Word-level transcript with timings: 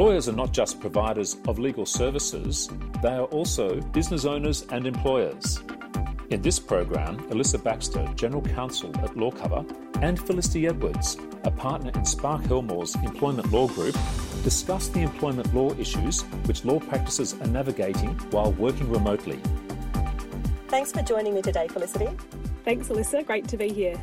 Lawyers 0.00 0.30
are 0.30 0.32
not 0.32 0.52
just 0.52 0.80
providers 0.80 1.36
of 1.46 1.58
legal 1.58 1.84
services, 1.84 2.70
they 3.02 3.10
are 3.10 3.26
also 3.26 3.82
business 3.92 4.24
owners 4.24 4.64
and 4.70 4.86
employers. 4.86 5.62
In 6.30 6.40
this 6.40 6.58
program, 6.58 7.18
Alyssa 7.28 7.62
Baxter, 7.62 8.08
General 8.14 8.40
Counsel 8.40 8.96
at 9.00 9.10
Lawcover, 9.10 9.62
and 10.00 10.18
Felicity 10.18 10.66
Edwards, 10.68 11.18
a 11.44 11.50
partner 11.50 11.90
in 11.90 12.06
Sparke 12.06 12.46
Helmore's 12.46 12.94
Employment 12.94 13.52
Law 13.52 13.68
Group, 13.68 13.94
discuss 14.42 14.88
the 14.88 15.02
employment 15.02 15.54
law 15.54 15.70
issues 15.74 16.22
which 16.46 16.64
law 16.64 16.80
practices 16.80 17.34
are 17.34 17.48
navigating 17.48 18.18
while 18.30 18.52
working 18.52 18.90
remotely. 18.90 19.38
Thanks 20.68 20.92
for 20.92 21.02
joining 21.02 21.34
me 21.34 21.42
today, 21.42 21.68
Felicity. 21.68 22.08
Thanks, 22.64 22.88
Alyssa. 22.88 23.26
Great 23.26 23.46
to 23.48 23.58
be 23.58 23.68
here. 23.68 24.00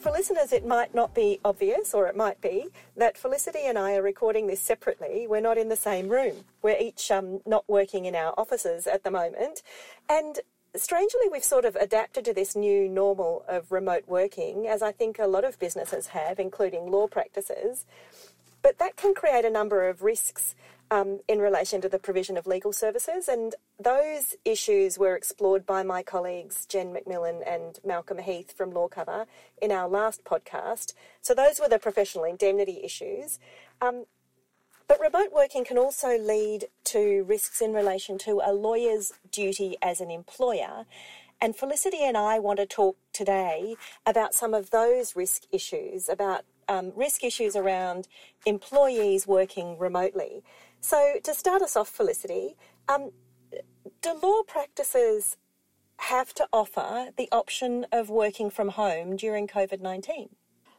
For 0.00 0.10
listeners, 0.10 0.50
it 0.50 0.64
might 0.64 0.94
not 0.94 1.14
be 1.14 1.40
obvious, 1.44 1.92
or 1.92 2.06
it 2.06 2.16
might 2.16 2.40
be, 2.40 2.68
that 2.96 3.18
Felicity 3.18 3.66
and 3.66 3.78
I 3.78 3.96
are 3.96 4.02
recording 4.02 4.46
this 4.46 4.60
separately. 4.60 5.26
We're 5.28 5.42
not 5.42 5.58
in 5.58 5.68
the 5.68 5.76
same 5.76 6.08
room. 6.08 6.44
We're 6.62 6.78
each 6.80 7.10
um, 7.10 7.40
not 7.44 7.68
working 7.68 8.06
in 8.06 8.14
our 8.14 8.32
offices 8.38 8.86
at 8.86 9.04
the 9.04 9.10
moment. 9.10 9.62
And 10.08 10.40
strangely, 10.74 11.28
we've 11.30 11.44
sort 11.44 11.66
of 11.66 11.76
adapted 11.76 12.24
to 12.24 12.32
this 12.32 12.56
new 12.56 12.88
normal 12.88 13.44
of 13.46 13.70
remote 13.70 14.04
working, 14.06 14.66
as 14.66 14.80
I 14.80 14.90
think 14.90 15.18
a 15.18 15.26
lot 15.26 15.44
of 15.44 15.58
businesses 15.58 16.06
have, 16.08 16.38
including 16.38 16.90
law 16.90 17.06
practices. 17.06 17.84
But 18.62 18.78
that 18.78 18.96
can 18.96 19.12
create 19.12 19.44
a 19.44 19.50
number 19.50 19.86
of 19.86 20.02
risks 20.02 20.54
um, 20.90 21.20
in 21.28 21.38
relation 21.38 21.80
to 21.80 21.88
the 21.88 21.98
provision 21.98 22.36
of 22.36 22.46
legal 22.46 22.72
services, 22.72 23.28
and 23.28 23.54
those 23.78 24.34
issues 24.44 24.98
were 24.98 25.14
explored 25.14 25.64
by 25.64 25.82
my 25.82 26.02
colleagues 26.02 26.66
Jen 26.66 26.92
McMillan 26.92 27.42
and 27.46 27.78
Malcolm 27.84 28.18
Heath 28.18 28.52
from 28.56 28.72
Lawcover 28.72 29.26
in 29.62 29.70
our 29.70 29.88
last 29.88 30.24
podcast. 30.24 30.94
So 31.20 31.34
those 31.34 31.60
were 31.60 31.68
the 31.68 31.78
professional 31.78 32.24
indemnity 32.24 32.80
issues. 32.82 33.38
Um, 33.80 34.06
but 34.88 35.00
remote 35.00 35.32
working 35.32 35.64
can 35.64 35.78
also 35.78 36.18
lead 36.18 36.66
to 36.86 37.24
risks 37.28 37.60
in 37.60 37.72
relation 37.72 38.18
to 38.18 38.40
a 38.44 38.52
lawyer's 38.52 39.12
duty 39.30 39.76
as 39.80 40.00
an 40.00 40.10
employer. 40.10 40.84
And 41.40 41.54
Felicity 41.54 42.02
and 42.02 42.16
I 42.16 42.40
want 42.40 42.58
to 42.58 42.66
talk 42.66 42.96
today 43.12 43.76
about 44.04 44.34
some 44.34 44.52
of 44.52 44.70
those 44.70 45.14
risk 45.14 45.44
issues, 45.52 46.08
about 46.08 46.44
um, 46.68 46.92
risk 46.96 47.24
issues 47.24 47.54
around 47.54 48.08
employees 48.44 49.26
working 49.26 49.78
remotely. 49.78 50.42
So, 50.80 51.16
to 51.22 51.34
start 51.34 51.62
us 51.62 51.76
off, 51.76 51.88
Felicity, 51.88 52.56
um, 52.88 53.10
do 54.00 54.18
law 54.22 54.42
practices 54.46 55.36
have 55.98 56.32
to 56.34 56.48
offer 56.52 57.10
the 57.16 57.28
option 57.30 57.86
of 57.92 58.08
working 58.08 58.48
from 58.48 58.70
home 58.70 59.16
during 59.16 59.46
COVID 59.46 59.80
19? 59.80 60.30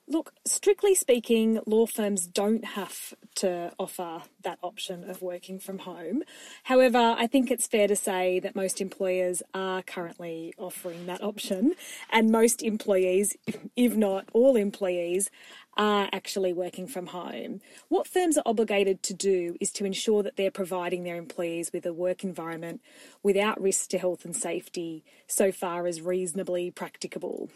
Look, 0.08 0.34
strictly 0.46 0.94
speaking, 0.94 1.60
law 1.66 1.86
firms 1.86 2.28
don't 2.28 2.66
have 2.66 3.14
to 3.36 3.72
offer 3.80 4.24
that 4.44 4.60
option 4.62 5.10
of 5.10 5.22
working 5.22 5.58
from 5.58 5.80
home. 5.80 6.24
However, 6.64 7.16
I 7.18 7.28
think 7.28 7.50
it's 7.50 7.68
fair 7.68 7.88
to 7.88 7.96
say 7.96 8.40
that 8.40 8.56
most 8.56 8.82
employers 8.82 9.42
are 9.54 9.82
currently 9.84 10.54
offering 10.58 11.06
that 11.06 11.24
option, 11.24 11.76
and 12.10 12.30
most 12.30 12.62
employees, 12.62 13.38
if 13.78 13.96
not 13.96 14.28
all 14.34 14.58
employees, 14.58 15.30
are 15.78 16.10
actually 16.12 16.52
working 16.52 16.88
from 16.88 17.08
home. 17.08 17.62
What 17.88 18.08
firms 18.08 18.38
are 18.38 18.44
obligated 18.46 19.04
to 19.04 19.14
do 19.14 19.56
is 19.62 19.72
to 19.74 19.86
ensure 19.86 20.24
that 20.24 20.36
they're 20.36 20.52
providing 20.52 21.04
their 21.04 21.16
employees 21.16 21.72
with 21.72 21.86
a 21.86 21.94
work 21.94 22.26
environment 22.26 22.82
without 23.24 23.62
risk 23.62 23.90
to 23.92 23.98
health 23.98 24.26
and 24.26 24.36
safety 24.36 25.06
so 25.28 25.52
far 25.54 25.88
as 25.88 26.02
reasonably 26.02 26.70
practicable. 26.72 27.50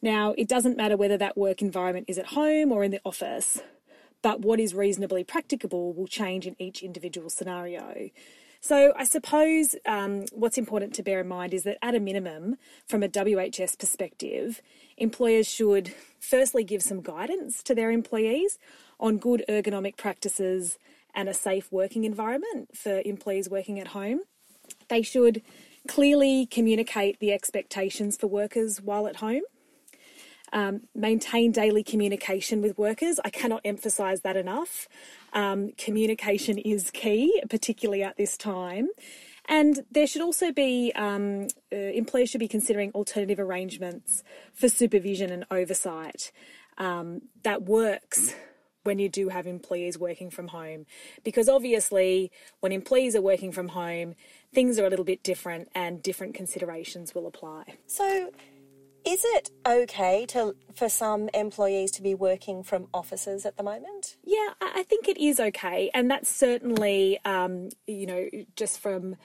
Now, 0.00 0.34
it 0.38 0.48
doesn't 0.48 0.76
matter 0.76 0.96
whether 0.96 1.16
that 1.16 1.36
work 1.36 1.60
environment 1.60 2.06
is 2.08 2.18
at 2.18 2.26
home 2.26 2.70
or 2.70 2.84
in 2.84 2.92
the 2.92 3.00
office, 3.04 3.60
but 4.22 4.40
what 4.40 4.60
is 4.60 4.74
reasonably 4.74 5.24
practicable 5.24 5.92
will 5.92 6.06
change 6.06 6.46
in 6.46 6.54
each 6.58 6.82
individual 6.82 7.30
scenario. 7.30 8.10
So, 8.60 8.92
I 8.96 9.04
suppose 9.04 9.76
um, 9.86 10.24
what's 10.32 10.58
important 10.58 10.92
to 10.94 11.02
bear 11.02 11.20
in 11.20 11.28
mind 11.28 11.54
is 11.54 11.62
that 11.62 11.78
at 11.80 11.94
a 11.94 12.00
minimum, 12.00 12.56
from 12.86 13.02
a 13.02 13.08
WHS 13.08 13.78
perspective, 13.78 14.60
employers 14.96 15.46
should 15.46 15.94
firstly 16.18 16.64
give 16.64 16.82
some 16.82 17.00
guidance 17.00 17.62
to 17.64 17.74
their 17.74 17.92
employees 17.92 18.58
on 18.98 19.18
good 19.18 19.44
ergonomic 19.48 19.96
practices 19.96 20.76
and 21.14 21.28
a 21.28 21.34
safe 21.34 21.70
working 21.70 22.04
environment 22.04 22.76
for 22.76 23.00
employees 23.04 23.48
working 23.48 23.78
at 23.78 23.88
home. 23.88 24.20
They 24.88 25.02
should 25.02 25.42
clearly 25.86 26.46
communicate 26.46 27.20
the 27.20 27.32
expectations 27.32 28.16
for 28.16 28.26
workers 28.26 28.80
while 28.80 29.06
at 29.06 29.16
home 29.16 29.42
um, 30.52 30.82
maintain 30.94 31.52
daily 31.52 31.82
communication 31.82 32.62
with 32.62 32.78
workers. 32.78 33.18
I 33.24 33.30
cannot 33.30 33.62
emphasise 33.64 34.20
that 34.20 34.36
enough. 34.36 34.88
Um, 35.32 35.72
communication 35.76 36.58
is 36.58 36.90
key, 36.90 37.42
particularly 37.48 38.02
at 38.02 38.16
this 38.16 38.36
time. 38.36 38.88
And 39.48 39.84
there 39.90 40.06
should 40.06 40.22
also 40.22 40.52
be, 40.52 40.92
um, 40.94 41.48
uh, 41.72 41.76
employers 41.76 42.28
should 42.30 42.40
be 42.40 42.48
considering 42.48 42.92
alternative 42.92 43.40
arrangements 43.40 44.22
for 44.52 44.68
supervision 44.68 45.32
and 45.32 45.46
oversight 45.50 46.32
um, 46.76 47.22
that 47.42 47.62
works 47.62 48.34
when 48.84 48.98
you 48.98 49.08
do 49.08 49.28
have 49.28 49.46
employees 49.46 49.98
working 49.98 50.30
from 50.30 50.48
home. 50.48 50.86
Because 51.24 51.48
obviously, 51.48 52.30
when 52.60 52.72
employees 52.72 53.16
are 53.16 53.22
working 53.22 53.52
from 53.52 53.68
home, 53.68 54.14
things 54.52 54.78
are 54.78 54.86
a 54.86 54.90
little 54.90 55.04
bit 55.04 55.22
different 55.22 55.68
and 55.74 56.02
different 56.02 56.34
considerations 56.34 57.14
will 57.14 57.26
apply. 57.26 57.64
So, 57.86 58.30
is 59.04 59.22
it 59.24 59.50
okay 59.66 60.26
to 60.26 60.54
for 60.74 60.88
some 60.88 61.28
employees 61.34 61.90
to 61.92 62.02
be 62.02 62.14
working 62.14 62.62
from 62.62 62.88
offices 62.92 63.46
at 63.46 63.56
the 63.56 63.62
moment? 63.62 64.16
Yeah, 64.24 64.50
I 64.60 64.82
think 64.82 65.08
it 65.08 65.18
is 65.18 65.40
okay, 65.40 65.90
and 65.94 66.10
that's 66.10 66.28
certainly 66.28 67.18
um, 67.24 67.70
you 67.86 68.06
know 68.06 68.28
just 68.56 68.78
from 68.78 69.16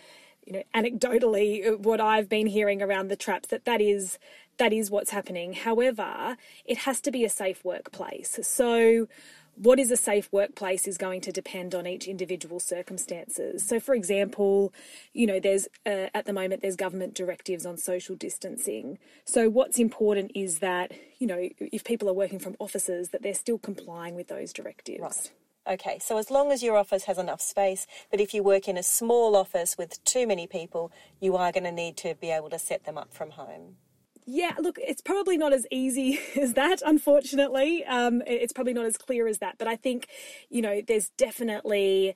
you 0.45 0.53
know 0.53 0.63
anecdotally 0.75 1.67
uh, 1.67 1.77
what 1.77 2.01
I've 2.01 2.29
been 2.29 2.47
hearing 2.47 2.81
around 2.81 3.09
the 3.09 3.15
traps 3.15 3.49
that 3.49 3.65
that 3.65 3.81
is 3.81 4.19
that 4.57 4.73
is 4.73 4.91
what's 4.91 5.11
happening. 5.11 5.53
However, 5.53 6.37
it 6.65 6.79
has 6.79 7.01
to 7.01 7.11
be 7.11 7.25
a 7.25 7.29
safe 7.29 7.63
workplace. 7.63 8.39
So 8.43 9.07
what 9.55 9.79
is 9.79 9.91
a 9.91 9.97
safe 9.97 10.29
workplace 10.31 10.87
is 10.87 10.97
going 10.97 11.21
to 11.21 11.31
depend 11.31 11.75
on 11.75 11.85
each 11.85 12.07
individual 12.07 12.59
circumstances. 12.59 13.65
So, 13.67 13.79
for 13.79 13.93
example, 13.93 14.73
you 15.13 15.27
know, 15.27 15.39
there's 15.39 15.67
uh, 15.85 16.07
at 16.13 16.25
the 16.25 16.33
moment 16.33 16.61
there's 16.61 16.75
government 16.75 17.13
directives 17.13 17.65
on 17.65 17.77
social 17.77 18.15
distancing. 18.15 18.97
So, 19.25 19.49
what's 19.49 19.79
important 19.79 20.31
is 20.35 20.59
that 20.59 20.91
you 21.19 21.27
know 21.27 21.49
if 21.59 21.83
people 21.83 22.09
are 22.09 22.13
working 22.13 22.39
from 22.39 22.55
offices, 22.59 23.09
that 23.09 23.21
they're 23.21 23.33
still 23.33 23.57
complying 23.57 24.15
with 24.15 24.27
those 24.27 24.53
directives. 24.53 25.01
Right. 25.01 25.31
Okay, 25.65 25.97
so 25.99 26.17
as 26.17 26.29
long 26.29 26.51
as 26.51 26.61
your 26.61 26.75
office 26.75 27.05
has 27.05 27.17
enough 27.17 27.39
space, 27.39 27.87
but 28.11 28.19
if 28.19 28.33
you 28.33 28.43
work 28.43 28.67
in 28.67 28.75
a 28.75 28.83
small 28.83 29.33
office 29.33 29.77
with 29.77 30.03
too 30.03 30.27
many 30.27 30.45
people, 30.45 30.91
you 31.21 31.37
are 31.37 31.53
going 31.53 31.63
to 31.63 31.71
need 31.71 31.95
to 31.97 32.15
be 32.15 32.31
able 32.31 32.49
to 32.49 32.59
set 32.59 32.83
them 32.83 32.97
up 32.97 33.13
from 33.13 33.31
home. 33.31 33.77
Yeah, 34.25 34.55
look, 34.59 34.77
it's 34.81 35.01
probably 35.01 35.37
not 35.37 35.53
as 35.53 35.67
easy 35.71 36.19
as 36.39 36.53
that, 36.53 36.81
unfortunately. 36.85 37.83
Um, 37.85 38.21
it's 38.25 38.53
probably 38.53 38.73
not 38.73 38.85
as 38.85 38.97
clear 38.97 39.27
as 39.27 39.39
that. 39.39 39.57
But 39.57 39.67
I 39.67 39.75
think, 39.75 40.07
you 40.49 40.61
know, 40.61 40.81
there's 40.85 41.09
definitely. 41.17 42.15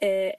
Uh, 0.00 0.30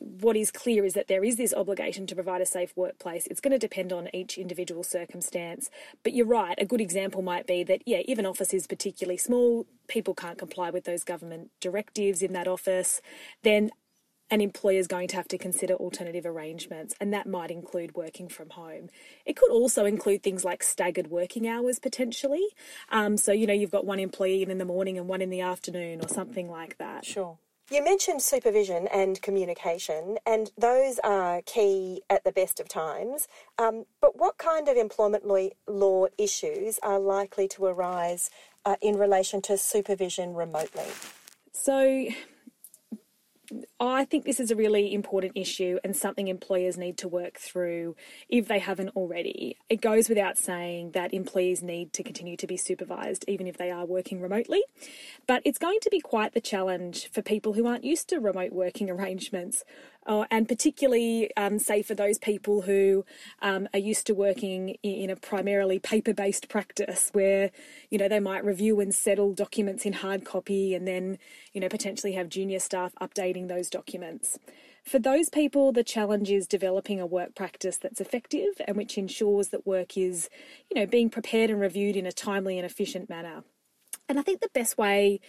what 0.00 0.36
is 0.36 0.50
clear 0.50 0.84
is 0.84 0.92
that 0.92 1.08
there 1.08 1.24
is 1.24 1.36
this 1.36 1.54
obligation 1.54 2.06
to 2.06 2.14
provide 2.14 2.42
a 2.42 2.46
safe 2.46 2.70
workplace. 2.76 3.26
It's 3.26 3.40
going 3.40 3.52
to 3.52 3.58
depend 3.58 3.94
on 3.94 4.10
each 4.12 4.36
individual 4.36 4.82
circumstance. 4.82 5.70
But 6.02 6.12
you're 6.12 6.26
right, 6.26 6.54
a 6.58 6.66
good 6.66 6.82
example 6.82 7.22
might 7.22 7.46
be 7.46 7.64
that, 7.64 7.80
yeah, 7.86 8.02
if 8.06 8.18
an 8.18 8.26
office 8.26 8.52
is 8.52 8.66
particularly 8.66 9.16
small, 9.16 9.66
people 9.88 10.14
can't 10.14 10.36
comply 10.36 10.68
with 10.68 10.84
those 10.84 11.02
government 11.02 11.50
directives 11.60 12.20
in 12.20 12.34
that 12.34 12.46
office, 12.46 13.00
then 13.42 13.70
an 14.30 14.40
employer 14.40 14.78
is 14.78 14.86
going 14.86 15.08
to 15.08 15.16
have 15.16 15.28
to 15.28 15.38
consider 15.38 15.74
alternative 15.74 16.26
arrangements, 16.26 16.94
and 17.00 17.12
that 17.12 17.26
might 17.26 17.50
include 17.50 17.94
working 17.94 18.28
from 18.28 18.50
home. 18.50 18.88
It 19.26 19.36
could 19.36 19.50
also 19.50 19.84
include 19.84 20.22
things 20.22 20.44
like 20.44 20.62
staggered 20.62 21.08
working 21.08 21.46
hours 21.46 21.78
potentially. 21.78 22.46
Um, 22.90 23.16
so, 23.16 23.32
you 23.32 23.46
know, 23.46 23.52
you've 23.52 23.70
got 23.70 23.86
one 23.86 24.00
employee 24.00 24.42
in 24.42 24.58
the 24.58 24.64
morning 24.64 24.98
and 24.98 25.08
one 25.08 25.20
in 25.20 25.30
the 25.30 25.40
afternoon 25.40 26.00
or 26.02 26.08
something 26.08 26.50
like 26.50 26.78
that. 26.78 27.04
Sure. 27.04 27.38
You 27.70 27.82
mentioned 27.82 28.20
supervision 28.20 28.88
and 28.88 29.20
communication, 29.22 30.18
and 30.26 30.50
those 30.58 30.98
are 31.02 31.40
key 31.46 32.02
at 32.10 32.22
the 32.22 32.30
best 32.30 32.60
of 32.60 32.68
times. 32.68 33.26
Um, 33.58 33.86
but 34.02 34.18
what 34.18 34.36
kind 34.36 34.68
of 34.68 34.76
employment 34.76 35.24
law 35.66 36.06
issues 36.18 36.78
are 36.82 36.98
likely 36.98 37.48
to 37.48 37.64
arise 37.64 38.28
uh, 38.66 38.76
in 38.82 38.98
relation 38.98 39.40
to 39.42 39.56
supervision 39.56 40.34
remotely? 40.34 40.84
So, 41.52 42.08
I 43.78 44.04
think 44.04 44.24
this 44.24 44.40
is 44.40 44.50
a 44.50 44.56
really 44.56 44.94
important 44.94 45.32
issue 45.34 45.78
and 45.84 45.96
something 45.96 46.28
employers 46.28 46.76
need 46.76 46.96
to 46.98 47.08
work 47.08 47.38
through 47.38 47.96
if 48.28 48.48
they 48.48 48.58
haven't 48.58 48.90
already. 48.90 49.58
It 49.68 49.80
goes 49.80 50.08
without 50.08 50.38
saying 50.38 50.92
that 50.92 51.12
employees 51.12 51.62
need 51.62 51.92
to 51.94 52.02
continue 52.02 52.36
to 52.36 52.46
be 52.46 52.56
supervised 52.56 53.24
even 53.28 53.46
if 53.46 53.58
they 53.58 53.70
are 53.70 53.84
working 53.84 54.20
remotely, 54.20 54.62
but 55.26 55.42
it's 55.44 55.58
going 55.58 55.78
to 55.80 55.90
be 55.90 56.00
quite 56.00 56.32
the 56.32 56.40
challenge 56.40 57.10
for 57.10 57.22
people 57.22 57.52
who 57.52 57.66
aren't 57.66 57.84
used 57.84 58.08
to 58.08 58.18
remote 58.18 58.52
working 58.52 58.90
arrangements 58.94 59.64
Oh, 60.06 60.26
and 60.30 60.46
particularly, 60.46 61.34
um, 61.36 61.58
say, 61.58 61.80
for 61.80 61.94
those 61.94 62.18
people 62.18 62.62
who 62.62 63.06
um, 63.40 63.68
are 63.72 63.78
used 63.78 64.06
to 64.08 64.14
working 64.14 64.76
in 64.82 65.08
a 65.08 65.16
primarily 65.16 65.78
paper 65.78 66.12
based 66.12 66.48
practice 66.48 67.08
where, 67.14 67.50
you 67.88 67.96
know, 67.96 68.08
they 68.08 68.20
might 68.20 68.44
review 68.44 68.80
and 68.80 68.94
settle 68.94 69.32
documents 69.32 69.86
in 69.86 69.94
hard 69.94 70.26
copy 70.26 70.74
and 70.74 70.86
then, 70.86 71.18
you 71.54 71.60
know, 71.60 71.70
potentially 71.70 72.12
have 72.12 72.28
junior 72.28 72.58
staff 72.58 72.92
updating 73.00 73.48
those 73.48 73.70
documents. 73.70 74.38
For 74.84 74.98
those 74.98 75.30
people, 75.30 75.72
the 75.72 75.82
challenge 75.82 76.30
is 76.30 76.46
developing 76.46 77.00
a 77.00 77.06
work 77.06 77.34
practice 77.34 77.78
that's 77.78 78.02
effective 78.02 78.60
and 78.66 78.76
which 78.76 78.98
ensures 78.98 79.48
that 79.48 79.66
work 79.66 79.96
is, 79.96 80.28
you 80.70 80.78
know, 80.78 80.84
being 80.84 81.08
prepared 81.08 81.48
and 81.48 81.58
reviewed 81.58 81.96
in 81.96 82.04
a 82.04 82.12
timely 82.12 82.58
and 82.58 82.66
efficient 82.66 83.08
manner. 83.08 83.42
And 84.06 84.18
I 84.18 84.22
think 84.22 84.42
the 84.42 84.50
best 84.52 84.76
way 84.76 85.20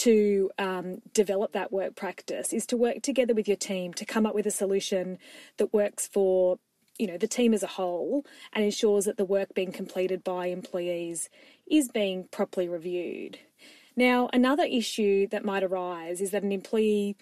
to 0.00 0.50
um, 0.58 1.02
develop 1.12 1.52
that 1.52 1.70
work 1.70 1.94
practice 1.94 2.54
is 2.54 2.64
to 2.64 2.76
work 2.76 3.02
together 3.02 3.34
with 3.34 3.46
your 3.46 3.56
team 3.56 3.92
to 3.92 4.06
come 4.06 4.24
up 4.24 4.34
with 4.34 4.46
a 4.46 4.50
solution 4.50 5.18
that 5.58 5.74
works 5.74 6.06
for 6.06 6.58
you 6.98 7.06
know 7.06 7.18
the 7.18 7.28
team 7.28 7.52
as 7.52 7.62
a 7.62 7.66
whole 7.66 8.24
and 8.54 8.64
ensures 8.64 9.04
that 9.04 9.18
the 9.18 9.26
work 9.26 9.52
being 9.54 9.72
completed 9.72 10.24
by 10.24 10.46
employees 10.46 11.28
is 11.70 11.88
being 11.88 12.24
properly 12.30 12.66
reviewed. 12.66 13.38
Now, 13.94 14.30
another 14.32 14.64
issue 14.64 15.26
that 15.28 15.44
might 15.44 15.62
arise 15.62 16.22
is 16.22 16.30
that 16.30 16.42
an 16.42 16.52
employee 16.52 17.16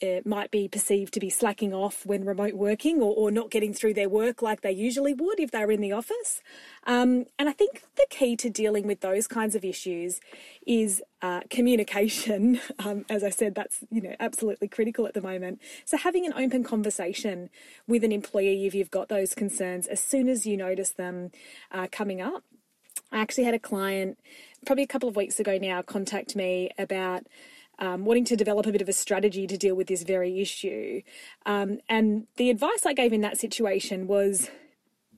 it 0.00 0.26
might 0.26 0.50
be 0.50 0.66
perceived 0.66 1.12
to 1.14 1.20
be 1.20 1.28
slacking 1.28 1.74
off 1.74 2.06
when 2.06 2.24
remote 2.24 2.54
working 2.54 3.00
or, 3.00 3.14
or 3.14 3.30
not 3.30 3.50
getting 3.50 3.74
through 3.74 3.94
their 3.94 4.08
work 4.08 4.40
like 4.40 4.62
they 4.62 4.70
usually 4.72 5.12
would 5.12 5.38
if 5.38 5.50
they 5.50 5.64
were 5.64 5.72
in 5.72 5.80
the 5.80 5.92
office. 5.92 6.40
Um, 6.86 7.26
and 7.38 7.48
I 7.48 7.52
think 7.52 7.82
the 7.96 8.06
key 8.08 8.34
to 8.36 8.48
dealing 8.48 8.86
with 8.86 9.00
those 9.00 9.26
kinds 9.26 9.54
of 9.54 9.64
issues 9.64 10.20
is 10.66 11.02
uh, 11.22 11.40
communication. 11.50 12.60
Um, 12.82 13.04
as 13.10 13.22
I 13.22 13.28
said, 13.28 13.54
that's 13.54 13.84
you 13.90 14.00
know 14.00 14.14
absolutely 14.18 14.66
critical 14.66 15.06
at 15.06 15.12
the 15.12 15.20
moment. 15.20 15.60
So 15.84 15.98
having 15.98 16.24
an 16.24 16.32
open 16.32 16.64
conversation 16.64 17.50
with 17.86 18.04
an 18.04 18.10
employee 18.10 18.66
if 18.66 18.74
you've 18.74 18.90
got 18.90 19.08
those 19.08 19.34
concerns 19.34 19.86
as 19.86 20.00
soon 20.00 20.28
as 20.28 20.46
you 20.46 20.56
notice 20.56 20.90
them 20.90 21.30
uh, 21.72 21.88
coming 21.92 22.22
up. 22.22 22.42
I 23.12 23.18
actually 23.18 23.44
had 23.44 23.54
a 23.54 23.58
client 23.58 24.18
probably 24.64 24.84
a 24.84 24.86
couple 24.86 25.08
of 25.08 25.16
weeks 25.16 25.38
ago 25.40 25.58
now 25.58 25.82
contact 25.82 26.36
me 26.36 26.70
about 26.78 27.26
um, 27.80 28.04
wanting 28.04 28.24
to 28.26 28.36
develop 28.36 28.66
a 28.66 28.72
bit 28.72 28.82
of 28.82 28.88
a 28.88 28.92
strategy 28.92 29.46
to 29.46 29.56
deal 29.56 29.74
with 29.74 29.88
this 29.88 30.02
very 30.02 30.40
issue. 30.40 31.02
Um, 31.46 31.78
and 31.88 32.26
the 32.36 32.50
advice 32.50 32.86
I 32.86 32.92
gave 32.92 33.12
in 33.12 33.22
that 33.22 33.38
situation 33.38 34.06
was 34.06 34.50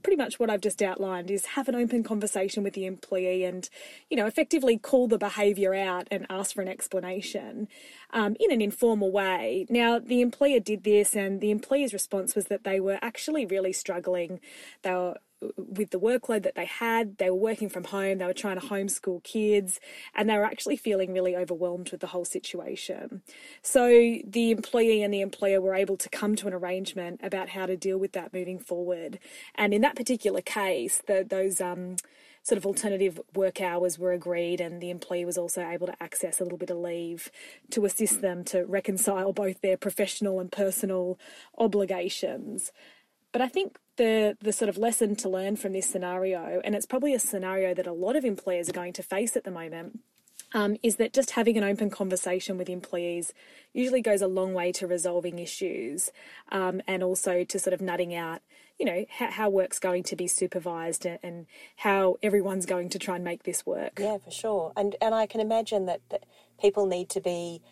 pretty 0.03 0.17
much 0.17 0.38
what 0.38 0.50
I've 0.50 0.61
just 0.61 0.82
outlined 0.82 1.31
is 1.31 1.47
have 1.47 1.69
an 1.69 1.75
open 1.75 2.03
conversation 2.03 2.62
with 2.62 2.75
the 2.75 2.87
employee 2.87 3.44
and, 3.44 3.69
you 4.11 4.17
know, 4.17 4.26
effectively 4.26 4.76
call 4.76 5.09
the 5.09 5.19
behaviour 5.19 5.75
out 5.75 6.09
and 6.11 6.26
ask 6.29 6.55
for 6.55 6.62
an 6.62 6.69
explanation 6.69 7.69
um, 8.12 8.37
in 8.41 8.50
an 8.50 8.61
informal 8.61 9.11
way. 9.11 9.67
Now, 9.69 9.99
the 9.99 10.20
employer 10.20 10.61
did 10.61 10.85
this, 10.85 11.14
and 11.14 11.41
the 11.41 11.50
employer's 11.50 11.93
response 11.93 12.35
was 12.35 12.47
that 12.47 12.64
they 12.64 12.81
were 12.81 12.99
actually 13.00 13.47
really 13.47 13.73
struggling. 13.73 14.41
They 14.82 14.93
were 14.93 15.19
with 15.56 15.90
the 15.90 16.00
workload 16.00 16.42
that 16.42 16.54
they 16.54 16.66
had. 16.66 17.18
They 17.18 17.30
were 17.30 17.36
working 17.36 17.68
from 17.68 17.84
home, 17.84 18.18
they 18.18 18.26
were 18.26 18.32
trying 18.32 18.60
to 18.60 18.66
homeschool 18.66 19.22
kids, 19.22 19.80
and 20.14 20.28
they 20.28 20.36
were 20.36 20.44
actually 20.44 20.76
feeling 20.76 21.12
really 21.12 21.36
overwhelmed 21.36 21.90
with 21.90 22.00
the 22.00 22.08
whole 22.08 22.24
situation. 22.24 23.22
So 23.62 23.88
the 23.88 24.50
employee 24.50 25.02
and 25.02 25.12
the 25.12 25.20
employer 25.20 25.60
were 25.60 25.74
able 25.74 25.96
to 25.96 26.08
come 26.08 26.36
to 26.36 26.46
an 26.46 26.54
arrangement 26.54 27.20
about 27.22 27.50
how 27.50 27.66
to 27.66 27.76
deal 27.76 27.98
with 27.98 28.12
that 28.12 28.32
moving 28.32 28.58
forward. 28.58 29.18
And 29.54 29.74
in 29.74 29.82
that 29.82 29.96
particular 29.96 30.40
case, 30.40 31.02
the, 31.06 31.26
those 31.28 31.60
um, 31.60 31.96
sort 32.42 32.58
of 32.58 32.66
alternative 32.66 33.20
work 33.34 33.60
hours 33.60 33.98
were 33.98 34.12
agreed, 34.12 34.60
and 34.60 34.80
the 34.80 34.90
employee 34.90 35.24
was 35.24 35.38
also 35.38 35.66
able 35.66 35.86
to 35.86 36.02
access 36.02 36.40
a 36.40 36.42
little 36.42 36.58
bit 36.58 36.70
of 36.70 36.78
leave 36.78 37.30
to 37.70 37.84
assist 37.84 38.20
them 38.20 38.44
to 38.44 38.64
reconcile 38.64 39.32
both 39.32 39.60
their 39.60 39.76
professional 39.76 40.40
and 40.40 40.50
personal 40.50 41.18
obligations. 41.58 42.72
But 43.30 43.40
I 43.40 43.48
think 43.48 43.78
the 43.96 44.36
the 44.40 44.52
sort 44.52 44.68
of 44.68 44.78
lesson 44.78 45.16
to 45.16 45.28
learn 45.28 45.56
from 45.56 45.72
this 45.72 45.86
scenario, 45.86 46.60
and 46.64 46.74
it's 46.74 46.86
probably 46.86 47.14
a 47.14 47.18
scenario 47.18 47.74
that 47.74 47.86
a 47.86 47.92
lot 47.92 48.16
of 48.16 48.24
employers 48.24 48.68
are 48.68 48.72
going 48.72 48.92
to 48.94 49.02
face 49.02 49.36
at 49.36 49.44
the 49.44 49.50
moment, 49.50 50.00
um, 50.54 50.76
is 50.82 50.96
that 50.96 51.12
just 51.12 51.32
having 51.32 51.56
an 51.56 51.64
open 51.64 51.90
conversation 51.90 52.58
with 52.58 52.68
employees 52.68 53.32
usually 53.72 54.02
goes 54.02 54.22
a 54.22 54.26
long 54.26 54.54
way 54.54 54.72
to 54.72 54.86
resolving 54.86 55.38
issues 55.38 56.10
um, 56.50 56.82
and 56.86 57.02
also 57.02 57.44
to 57.44 57.58
sort 57.58 57.72
of 57.72 57.80
nutting 57.80 58.14
out, 58.14 58.40
you 58.78 58.84
know, 58.84 59.04
how, 59.08 59.30
how, 59.30 59.48
work's 59.50 59.78
going 59.78 60.02
to 60.02 60.16
be 60.16 60.26
supervised 60.26 61.06
and, 61.06 61.18
and 61.22 61.46
how 61.76 62.16
everyone's 62.22 62.66
going 62.66 62.88
to 62.90 62.98
try 62.98 63.14
and 63.14 63.24
make 63.24 63.44
this 63.44 63.64
work. 63.64 63.98
Yeah, 63.98 64.18
for 64.18 64.30
sure. 64.30 64.72
And 64.76 64.96
and 65.00 65.14
I 65.14 65.26
can 65.26 65.40
imagine 65.40 65.86
that, 65.86 66.00
that 66.10 66.24
people 66.60 66.86
need 66.86 67.08
to 67.10 67.20
be 67.20 67.62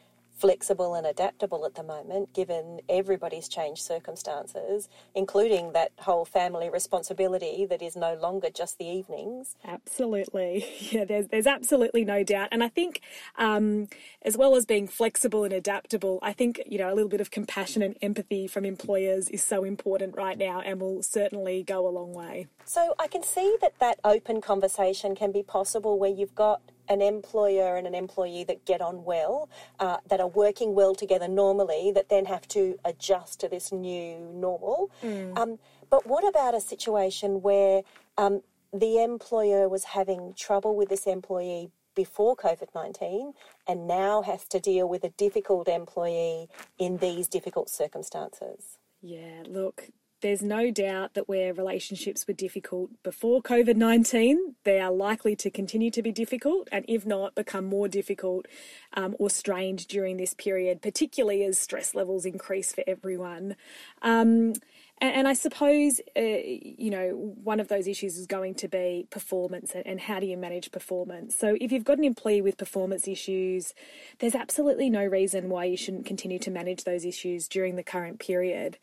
flexible 0.40 0.94
and 0.94 1.06
adaptable 1.06 1.66
at 1.66 1.74
the 1.74 1.82
moment, 1.82 2.32
given 2.32 2.80
everybody's 2.88 3.48
changed 3.48 3.82
circumstances, 3.82 4.88
including 5.14 5.72
that 5.72 5.92
whole 5.98 6.24
family 6.24 6.70
responsibility 6.70 7.66
that 7.66 7.82
is 7.82 7.94
no 7.94 8.14
longer 8.14 8.48
just 8.48 8.78
the 8.78 8.86
evenings. 8.86 9.56
Absolutely. 9.64 10.66
Yeah, 10.90 11.04
there's, 11.04 11.28
there's 11.28 11.46
absolutely 11.46 12.04
no 12.04 12.24
doubt. 12.24 12.48
And 12.50 12.64
I 12.64 12.68
think, 12.68 13.00
um, 13.36 13.88
as 14.22 14.36
well 14.36 14.56
as 14.56 14.66
being 14.66 14.88
flexible 14.88 15.44
and 15.44 15.52
adaptable, 15.52 16.18
I 16.20 16.32
think, 16.32 16.60
you 16.66 16.78
know, 16.78 16.92
a 16.92 16.94
little 16.94 17.08
bit 17.08 17.20
of 17.20 17.30
compassion 17.30 17.80
and 17.82 17.96
empathy 18.02 18.48
from 18.48 18.64
employers 18.64 19.28
is 19.28 19.44
so 19.44 19.62
important 19.62 20.16
right 20.16 20.36
now 20.36 20.60
and 20.60 20.80
will 20.80 21.02
certainly 21.02 21.62
go 21.62 21.86
a 21.86 21.90
long 21.90 22.12
way. 22.12 22.48
So 22.64 22.94
I 22.98 23.06
can 23.06 23.22
see 23.22 23.56
that 23.60 23.78
that 23.78 24.00
open 24.02 24.40
conversation 24.40 25.14
can 25.14 25.30
be 25.30 25.42
possible 25.42 25.98
where 25.98 26.10
you've 26.10 26.34
got 26.34 26.60
an 26.90 27.00
employer 27.00 27.76
and 27.76 27.86
an 27.86 27.94
employee 27.94 28.44
that 28.44 28.66
get 28.66 28.82
on 28.82 29.04
well, 29.04 29.48
uh, 29.78 29.98
that 30.08 30.20
are 30.20 30.28
working 30.28 30.74
well 30.74 30.94
together 30.94 31.28
normally, 31.28 31.92
that 31.94 32.10
then 32.10 32.26
have 32.26 32.46
to 32.48 32.76
adjust 32.84 33.40
to 33.40 33.48
this 33.48 33.72
new 33.72 34.18
normal. 34.34 34.90
Mm. 35.02 35.38
Um, 35.38 35.58
but 35.88 36.06
what 36.06 36.28
about 36.28 36.54
a 36.54 36.60
situation 36.60 37.40
where 37.40 37.82
um, 38.18 38.42
the 38.72 39.02
employer 39.02 39.68
was 39.68 39.84
having 39.84 40.34
trouble 40.36 40.76
with 40.76 40.88
this 40.88 41.06
employee 41.06 41.70
before 41.94 42.36
COVID 42.36 42.68
19 42.74 43.32
and 43.66 43.86
now 43.86 44.22
has 44.22 44.44
to 44.48 44.60
deal 44.60 44.88
with 44.88 45.04
a 45.04 45.10
difficult 45.10 45.68
employee 45.68 46.48
in 46.78 46.98
these 46.98 47.28
difficult 47.28 47.70
circumstances? 47.70 48.78
Yeah, 49.00 49.42
look, 49.46 49.88
there's 50.20 50.42
no 50.42 50.70
doubt 50.70 51.14
that 51.14 51.28
where 51.28 51.52
relationships 51.54 52.26
were 52.26 52.34
difficult 52.34 52.90
before 53.02 53.42
COVID 53.42 53.76
19, 53.76 54.56
they 54.64 54.80
are 54.80 54.92
likely 54.92 55.34
to 55.36 55.50
continue 55.50 55.90
to 55.90 56.02
be 56.02 56.12
difficult, 56.12 56.68
and 56.70 56.84
if 56.88 57.06
not, 57.06 57.34
become 57.34 57.64
more 57.64 57.88
difficult 57.88 58.46
um, 58.94 59.16
or 59.18 59.30
strained 59.30 59.86
during 59.88 60.16
this 60.16 60.34
period, 60.34 60.82
particularly 60.82 61.44
as 61.44 61.58
stress 61.58 61.94
levels 61.94 62.24
increase 62.24 62.72
for 62.72 62.84
everyone. 62.86 63.56
Um, 64.02 64.54
and, 65.02 65.26
I 65.26 65.32
suppose, 65.32 65.98
uh, 66.14 66.20
you 66.20 66.90
know, 66.90 67.34
one 67.42 67.58
of 67.58 67.68
those 67.68 67.88
issues 67.88 68.18
is 68.18 68.26
going 68.26 68.54
to 68.56 68.68
be 68.68 69.06
performance 69.10 69.72
and, 69.74 69.86
and 69.86 69.98
how 69.98 70.20
do 70.20 70.26
you 70.26 70.36
manage 70.36 70.70
performance. 70.70 71.34
So, 71.34 71.56
if 71.58 71.72
you've 71.72 71.84
got 71.84 71.96
an 71.96 72.04
employee 72.04 72.42
with 72.42 72.58
performance 72.58 73.08
issues, 73.08 73.72
there's 74.18 74.34
absolutely 74.34 74.90
no 74.90 75.02
reason 75.02 75.48
why 75.48 75.64
you 75.64 75.78
shouldn't 75.78 76.04
continue 76.04 76.38
to 76.40 76.50
manage 76.50 76.84
those 76.84 77.06
issues 77.06 77.48
during 77.48 77.76
the 77.76 77.82
current 77.82 78.18
period. 78.20 78.76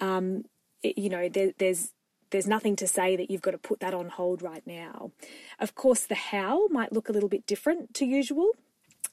Um, 0.00 0.44
you 0.84 1.08
know, 1.08 1.28
there, 1.28 1.52
there's 1.58 1.92
there's 2.30 2.46
nothing 2.48 2.74
to 2.76 2.88
say 2.88 3.14
that 3.16 3.30
you've 3.30 3.42
got 3.42 3.52
to 3.52 3.58
put 3.58 3.80
that 3.80 3.94
on 3.94 4.08
hold 4.08 4.42
right 4.42 4.66
now. 4.66 5.12
Of 5.60 5.74
course, 5.74 6.06
the 6.06 6.16
how 6.16 6.66
might 6.68 6.92
look 6.92 7.08
a 7.08 7.12
little 7.12 7.28
bit 7.28 7.46
different 7.46 7.94
to 7.94 8.04
usual, 8.04 8.50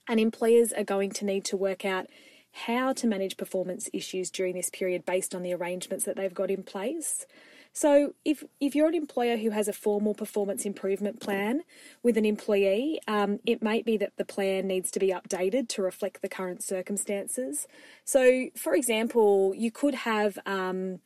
and 0.08 0.20
employers 0.20 0.74
are 0.74 0.84
going 0.84 1.12
to 1.12 1.26
need 1.26 1.46
to 1.46 1.58
work 1.58 1.86
out 1.86 2.08
how 2.52 2.94
to 2.94 3.08
manage 3.08 3.38
performance 3.38 3.90
issues 3.94 4.30
during 4.30 4.56
this 4.56 4.70
period 4.70 5.06
based 5.06 5.34
on 5.34 5.44
the 5.44 5.54
arrangements 5.54 6.06
that 6.06 6.16
they've 6.16 6.34
got 6.34 6.50
in 6.50 6.64
place. 6.64 7.26
So, 7.74 8.16
if, 8.26 8.44
if 8.60 8.76
you're 8.76 8.90
an 8.90 8.96
employer 8.96 9.38
who 9.38 9.52
has 9.52 9.70
a 9.70 9.74
formal 9.74 10.14
performance 10.14 10.66
improvement 10.66 11.22
plan 11.22 11.62
with 12.04 12.18
an 12.18 12.26
employee, 12.26 13.00
um, 13.08 13.40
it 13.46 13.64
might 13.64 13.86
be 13.86 13.96
that 13.98 14.18
the 14.18 14.26
plan 14.26 14.68
needs 14.68 14.92
to 14.92 15.00
be 15.00 15.08
updated 15.08 15.70
to 15.70 15.82
reflect 15.82 16.22
the 16.22 16.28
current 16.28 16.64
circumstances. 16.64 17.68
So, 18.04 18.50
for 18.58 18.76
example, 18.76 19.54
you 19.56 19.72
could 19.72 19.96
have 19.96 20.38
um, 20.46 21.00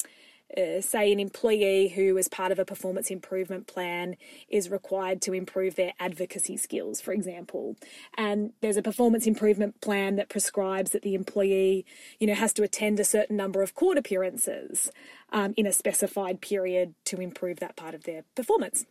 uh, 0.56 0.80
say 0.80 1.12
an 1.12 1.20
employee 1.20 1.90
who 1.90 2.18
as 2.18 2.28
part 2.28 2.52
of 2.52 2.60
a 2.60 2.66
performance 2.66 3.10
improvement 3.10 3.68
plan 3.68 4.16
is 4.48 4.70
required 4.70 5.22
to 5.22 5.34
improve 5.34 5.76
their 5.76 5.94
advocacy 6.00 6.58
skills 6.58 7.02
for 7.02 7.12
example. 7.12 7.76
And 8.18 8.54
there's 8.62 8.78
a 8.78 8.82
performance 8.82 9.28
improvement 9.28 9.82
plan 9.82 10.16
that 10.16 10.30
prescribes 10.30 10.92
that 10.92 11.02
the 11.02 11.16
employee 11.16 11.86
you 12.20 12.28
know 12.28 12.36
has 12.36 12.54
to 12.54 12.64
attend 12.64 13.00
a 13.00 13.06
certain 13.06 13.36
number 13.36 13.62
of 13.62 13.76
court 13.76 13.98
appearances 13.98 14.92
um, 15.32 15.54
in 15.58 15.66
a 15.66 15.74
specified 15.74 16.42
period 16.42 16.96
to 17.06 17.20
improve 17.20 17.60
that 17.60 17.76
part 17.76 17.96
of 17.96 18.04
their 18.04 18.24
performance. 18.36 18.86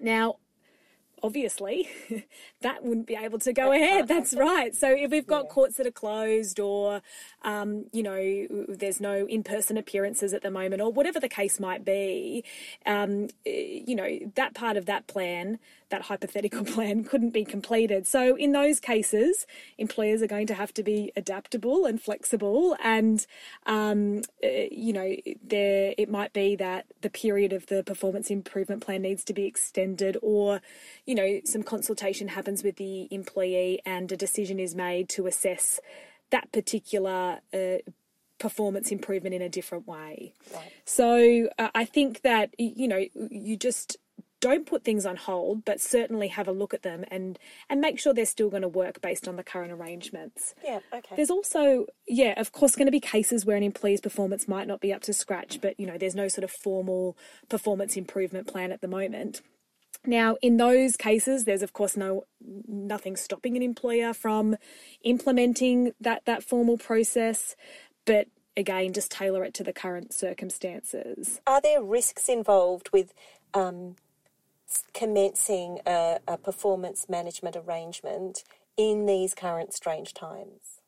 Now 0.00 0.36
obviously 1.24 1.88
that 2.60 2.84
wouldn't 2.84 3.06
be 3.06 3.16
able 3.16 3.38
to 3.38 3.52
go 3.54 3.72
ahead. 3.72 4.06
That's 4.06 4.34
right. 4.34 4.74
So 4.74 4.90
if 4.90 5.10
we've 5.10 5.26
got 5.26 5.44
yeah. 5.44 5.50
courts 5.50 5.78
that 5.78 5.86
are 5.86 5.90
closed 5.90 6.60
or, 6.60 7.00
um, 7.42 7.86
you 7.92 8.02
know, 8.02 8.66
there's 8.68 9.00
no 9.00 9.26
in-person 9.26 9.78
appearances 9.78 10.34
at 10.34 10.42
the 10.42 10.50
moment 10.50 10.82
or 10.82 10.92
whatever 10.92 11.18
the 11.18 11.28
case 11.30 11.58
might 11.58 11.82
be, 11.82 12.44
um, 12.84 13.28
you 13.46 13.96
know, 13.96 14.18
that 14.34 14.54
part 14.54 14.76
of 14.76 14.84
that 14.84 15.06
plan 15.06 15.58
that 15.90 16.02
hypothetical 16.02 16.64
plan 16.74 17.04
couldn't 17.04 17.30
be 17.30 17.44
completed. 17.44 18.06
So, 18.06 18.36
in 18.36 18.52
those 18.52 18.80
cases, 18.80 19.46
employers 19.78 20.22
are 20.22 20.26
going 20.26 20.46
to 20.48 20.54
have 20.54 20.72
to 20.74 20.82
be 20.82 21.12
adaptable 21.16 21.86
and 21.86 22.00
flexible. 22.00 22.76
And, 22.82 23.26
um, 23.66 24.22
uh, 24.42 24.48
you 24.70 24.92
know, 24.92 25.14
there 25.42 25.94
it 25.96 26.10
might 26.10 26.32
be 26.32 26.56
that 26.56 26.86
the 27.02 27.10
period 27.10 27.52
of 27.52 27.66
the 27.66 27.82
performance 27.82 28.30
improvement 28.30 28.84
plan 28.84 29.02
needs 29.02 29.24
to 29.24 29.34
be 29.34 29.44
extended, 29.44 30.16
or, 30.22 30.60
you 31.06 31.14
know, 31.14 31.40
some 31.44 31.62
consultation 31.62 32.28
happens 32.28 32.62
with 32.62 32.76
the 32.76 33.08
employee 33.10 33.80
and 33.84 34.10
a 34.12 34.16
decision 34.16 34.58
is 34.58 34.74
made 34.74 35.08
to 35.10 35.26
assess 35.26 35.80
that 36.30 36.52
particular. 36.52 37.40
Uh, 37.52 37.78
performance 38.38 38.90
improvement 38.90 39.34
in 39.34 39.40
a 39.40 39.48
different 39.48 39.86
way. 39.86 40.34
Right. 40.52 40.72
So 40.84 41.48
uh, 41.58 41.68
I 41.74 41.84
think 41.84 42.22
that 42.22 42.54
you 42.58 42.88
know 42.88 43.04
you 43.30 43.56
just 43.56 43.96
don't 44.44 44.66
put 44.66 44.84
things 44.84 45.06
on 45.06 45.16
hold, 45.16 45.64
but 45.64 45.80
certainly 45.80 46.28
have 46.28 46.46
a 46.46 46.52
look 46.52 46.74
at 46.74 46.82
them 46.82 47.02
and 47.10 47.38
and 47.70 47.80
make 47.80 47.98
sure 47.98 48.12
they're 48.12 48.26
still 48.26 48.50
going 48.50 48.60
to 48.60 48.68
work 48.68 49.00
based 49.00 49.26
on 49.26 49.36
the 49.36 49.42
current 49.42 49.72
arrangements. 49.72 50.54
Yeah, 50.62 50.80
okay. 50.92 51.16
There's 51.16 51.30
also, 51.30 51.86
yeah, 52.06 52.38
of 52.38 52.52
course, 52.52 52.76
going 52.76 52.86
to 52.86 52.92
be 52.92 53.00
cases 53.00 53.46
where 53.46 53.56
an 53.56 53.62
employee's 53.62 54.02
performance 54.02 54.46
might 54.46 54.68
not 54.68 54.82
be 54.82 54.92
up 54.92 55.00
to 55.04 55.14
scratch, 55.14 55.62
but 55.62 55.80
you 55.80 55.86
know, 55.86 55.96
there's 55.96 56.14
no 56.14 56.28
sort 56.28 56.44
of 56.44 56.50
formal 56.50 57.16
performance 57.48 57.96
improvement 57.96 58.46
plan 58.46 58.70
at 58.70 58.82
the 58.82 58.88
moment. 58.88 59.40
Now, 60.04 60.36
in 60.42 60.58
those 60.58 60.98
cases, 60.98 61.46
there's 61.46 61.62
of 61.62 61.72
course 61.72 61.96
no 61.96 62.24
nothing 62.68 63.16
stopping 63.16 63.56
an 63.56 63.62
employer 63.62 64.12
from 64.12 64.56
implementing 65.02 65.92
that 66.02 66.26
that 66.26 66.44
formal 66.44 66.76
process, 66.76 67.56
but 68.04 68.26
again, 68.58 68.92
just 68.92 69.10
tailor 69.10 69.42
it 69.42 69.54
to 69.54 69.64
the 69.64 69.72
current 69.72 70.12
circumstances. 70.12 71.40
Are 71.46 71.62
there 71.62 71.82
risks 71.82 72.28
involved 72.28 72.90
with 72.92 73.14
um, 73.54 73.96
commencing 74.92 75.80
a, 75.86 76.18
a 76.26 76.36
performance 76.36 77.06
management 77.08 77.56
arrangement 77.56 78.44
in 78.76 79.06
these 79.06 79.34
current 79.34 79.72
strange 79.72 80.14
times? 80.14 80.80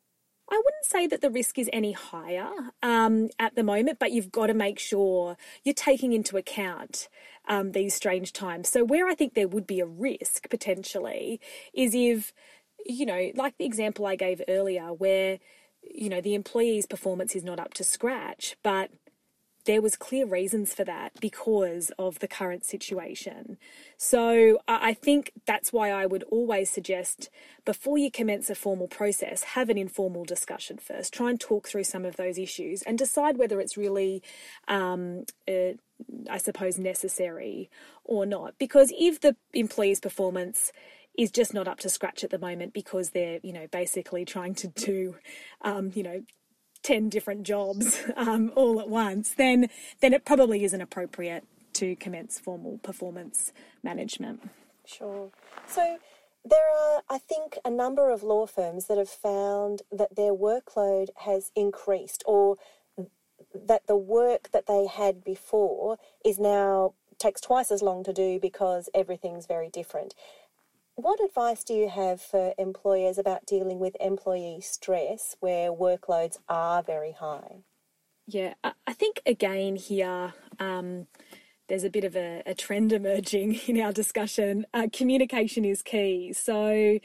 I 0.49 0.55
wouldn't 0.55 0.85
say 0.85 1.07
that 1.07 1.21
the 1.21 1.29
risk 1.29 1.59
is 1.59 1.69
any 1.73 1.91
higher 1.91 2.49
um, 2.81 3.29
at 3.37 3.55
the 3.55 3.63
moment, 3.63 3.99
but 3.99 4.13
you've 4.13 4.31
got 4.31 4.47
to 4.47 4.53
make 4.53 4.79
sure 4.79 5.35
you're 5.63 5.73
taking 5.73 6.13
into 6.13 6.37
account 6.37 7.09
um, 7.49 7.73
these 7.73 7.93
strange 7.93 8.31
times. 8.31 8.69
So, 8.69 8.83
where 8.83 9.07
I 9.07 9.15
think 9.15 9.33
there 9.33 9.47
would 9.47 9.67
be 9.67 9.81
a 9.81 9.85
risk 9.85 10.49
potentially 10.49 11.41
is 11.73 11.93
if, 11.93 12.33
you 12.85 13.05
know, 13.05 13.31
like 13.35 13.57
the 13.57 13.65
example 13.65 14.05
I 14.05 14.15
gave 14.15 14.41
earlier, 14.47 14.93
where, 14.93 15.39
you 15.83 16.07
know, 16.07 16.21
the 16.21 16.33
employee's 16.33 16.85
performance 16.85 17.35
is 17.35 17.43
not 17.43 17.59
up 17.59 17.73
to 17.75 17.83
scratch, 17.83 18.55
but 18.63 18.89
there 19.67 19.81
was 19.81 19.97
clear 19.97 20.25
reasons 20.25 20.73
for 20.73 20.85
that 20.85 21.11
because 21.19 21.91
of 21.99 22.19
the 22.19 22.27
current 22.27 22.65
situation. 22.65 23.57
So 23.97 24.59
I 24.67 24.93
think 24.93 25.33
that's 25.45 25.73
why 25.73 25.91
I 25.91 26.05
would 26.05 26.23
always 26.31 26.69
suggest 26.69 27.29
before 27.65 27.97
you 27.97 28.09
commence 28.09 28.49
a 28.49 28.55
formal 28.55 28.87
process, 28.87 29.43
have 29.43 29.69
an 29.69 29.77
informal 29.77 30.23
discussion 30.23 30.77
first. 30.77 31.13
Try 31.13 31.29
and 31.29 31.39
talk 31.39 31.67
through 31.67 31.83
some 31.83 32.05
of 32.05 32.15
those 32.15 32.37
issues 32.37 32.81
and 32.83 32.97
decide 32.97 33.37
whether 33.37 33.59
it's 33.59 33.75
really, 33.75 34.23
um, 34.69 35.25
uh, 35.47 35.73
I 36.29 36.37
suppose, 36.37 36.79
necessary 36.79 37.69
or 38.05 38.25
not. 38.25 38.57
Because 38.57 38.93
if 38.97 39.19
the 39.19 39.35
employee's 39.53 39.99
performance 39.99 40.71
is 41.17 41.29
just 41.29 41.53
not 41.53 41.67
up 41.67 41.79
to 41.79 41.89
scratch 41.89 42.23
at 42.23 42.29
the 42.29 42.39
moment 42.39 42.73
because 42.73 43.09
they're, 43.09 43.39
you 43.43 43.51
know, 43.51 43.67
basically 43.67 44.23
trying 44.23 44.53
to 44.53 44.67
do, 44.67 45.15
um, 45.61 45.91
you 45.93 46.03
know, 46.03 46.21
10 46.87 47.09
different 47.09 47.43
jobs 47.43 47.99
um, 48.15 48.49
all 48.55 48.79
at 48.79 48.87
once, 48.87 49.33
then, 49.35 49.69
then 49.99 50.13
it 50.13 50.23
probably 50.23 50.63
isn't 50.63 50.79
appropriate 50.79 51.43
to 51.73 51.97
commence 51.97 52.39
formal 52.39 52.77
performance 52.77 53.51
management. 53.83 54.49
Sure. 54.85 55.29
So 55.67 55.97
there 56.45 56.69
are, 56.79 57.01
I 57.09 57.17
think, 57.17 57.57
a 57.65 57.69
number 57.69 58.09
of 58.09 58.23
law 58.23 58.45
firms 58.45 58.85
that 58.85 58.97
have 58.97 59.09
found 59.09 59.81
that 59.91 60.15
their 60.15 60.33
workload 60.33 61.09
has 61.17 61.51
increased 61.57 62.23
or 62.25 62.55
that 63.53 63.85
the 63.87 63.97
work 63.97 64.51
that 64.53 64.67
they 64.67 64.87
had 64.87 65.25
before 65.25 65.97
is 66.23 66.39
now 66.39 66.93
takes 67.19 67.41
twice 67.41 67.69
as 67.69 67.81
long 67.81 68.01
to 68.05 68.13
do 68.13 68.39
because 68.39 68.89
everything's 68.93 69.45
very 69.45 69.69
different. 69.69 70.13
What 70.97 71.23
advice 71.23 71.63
do 71.63 71.75
you 71.75 71.89
have 71.89 72.19
for 72.19 72.55
employers 72.57 73.19
about 73.19 73.45
dealing 73.45 73.77
with 73.77 73.95
employee 73.99 74.61
stress 74.61 75.35
where 75.39 75.71
workloads 75.71 76.39
are 76.49 76.81
very 76.81 77.11
high? 77.11 77.57
Yeah, 78.25 78.55
I 78.63 78.93
think 78.93 79.21
again 79.23 79.75
here, 79.75 80.33
um, 80.59 81.05
there's 81.67 81.83
a 81.83 81.91
bit 81.91 82.03
of 82.03 82.15
a, 82.15 82.41
a, 82.47 82.55
trend 82.55 82.93
emerging 82.93 83.59
in 83.67 83.79
our 83.79 83.93
discussion. 83.93 84.65
Uh, 84.73 84.87
communication 84.91 85.65
is 85.65 85.83
key. 85.83 86.33
So, 86.33 86.97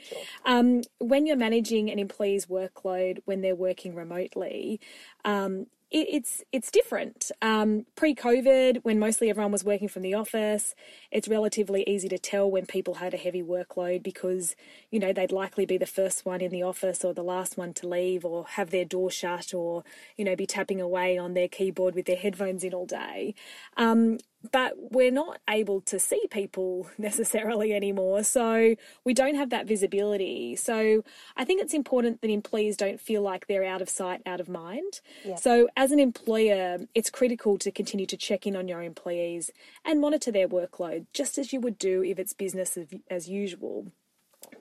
um, 0.43 0.81
when 0.97 1.27
you're 1.27 1.37
managing 1.37 1.91
an 1.91 1.99
employee's 1.99 2.47
workload 2.47 3.19
when 3.25 3.41
they're 3.41 3.55
working 3.55 3.93
remotely, 3.93 4.79
um, 5.23 5.67
it, 5.93 6.07
it's 6.09 6.43
it's 6.51 6.71
different. 6.71 7.31
Um, 7.41 7.85
Pre-COVID, 7.95 8.79
when 8.83 8.99
mostly 8.99 9.29
everyone 9.29 9.51
was 9.51 9.63
working 9.63 9.87
from 9.87 10.01
the 10.01 10.15
office, 10.15 10.75
it's 11.11 11.27
relatively 11.27 11.83
easy 11.87 12.09
to 12.09 12.17
tell 12.17 12.49
when 12.49 12.65
people 12.65 12.95
had 12.95 13.13
a 13.13 13.17
heavy 13.17 13.43
workload 13.43 14.03
because 14.03 14.55
you 14.89 14.99
know 14.99 15.13
they'd 15.13 15.31
likely 15.31 15.65
be 15.65 15.77
the 15.77 15.85
first 15.85 16.25
one 16.25 16.41
in 16.41 16.51
the 16.51 16.63
office 16.63 17.05
or 17.05 17.13
the 17.13 17.23
last 17.23 17.57
one 17.57 17.73
to 17.75 17.87
leave, 17.87 18.25
or 18.25 18.45
have 18.47 18.71
their 18.71 18.85
door 18.85 19.11
shut, 19.11 19.53
or 19.53 19.83
you 20.17 20.25
know 20.25 20.35
be 20.35 20.47
tapping 20.47 20.81
away 20.81 21.17
on 21.17 21.33
their 21.35 21.47
keyboard 21.47 21.95
with 21.95 22.07
their 22.07 22.17
headphones 22.17 22.63
in 22.63 22.73
all 22.73 22.87
day. 22.87 23.35
Um, 23.77 24.17
but 24.51 24.73
we're 24.91 25.11
not 25.11 25.39
able 25.49 25.81
to 25.81 25.99
see 25.99 26.21
people 26.29 26.89
necessarily 26.97 27.73
anymore. 27.73 28.23
So 28.23 28.75
we 29.03 29.13
don't 29.13 29.35
have 29.35 29.49
that 29.51 29.67
visibility. 29.67 30.55
So 30.55 31.03
I 31.35 31.45
think 31.45 31.61
it's 31.61 31.73
important 31.73 32.21
that 32.21 32.29
employees 32.29 32.77
don't 32.77 32.99
feel 32.99 33.21
like 33.21 33.47
they're 33.47 33.63
out 33.63 33.81
of 33.81 33.89
sight, 33.89 34.21
out 34.25 34.39
of 34.39 34.49
mind. 34.49 35.01
Yeah. 35.25 35.35
So 35.35 35.69
as 35.75 35.91
an 35.91 35.99
employer, 35.99 36.79
it's 36.93 37.09
critical 37.09 37.57
to 37.59 37.71
continue 37.71 38.05
to 38.07 38.17
check 38.17 38.45
in 38.45 38.55
on 38.55 38.67
your 38.67 38.81
employees 38.83 39.51
and 39.85 40.01
monitor 40.01 40.31
their 40.31 40.47
workload, 40.47 41.05
just 41.13 41.37
as 41.37 41.53
you 41.53 41.59
would 41.59 41.77
do 41.77 42.03
if 42.03 42.19
it's 42.19 42.33
business 42.33 42.77
as 43.09 43.29
usual. 43.29 43.87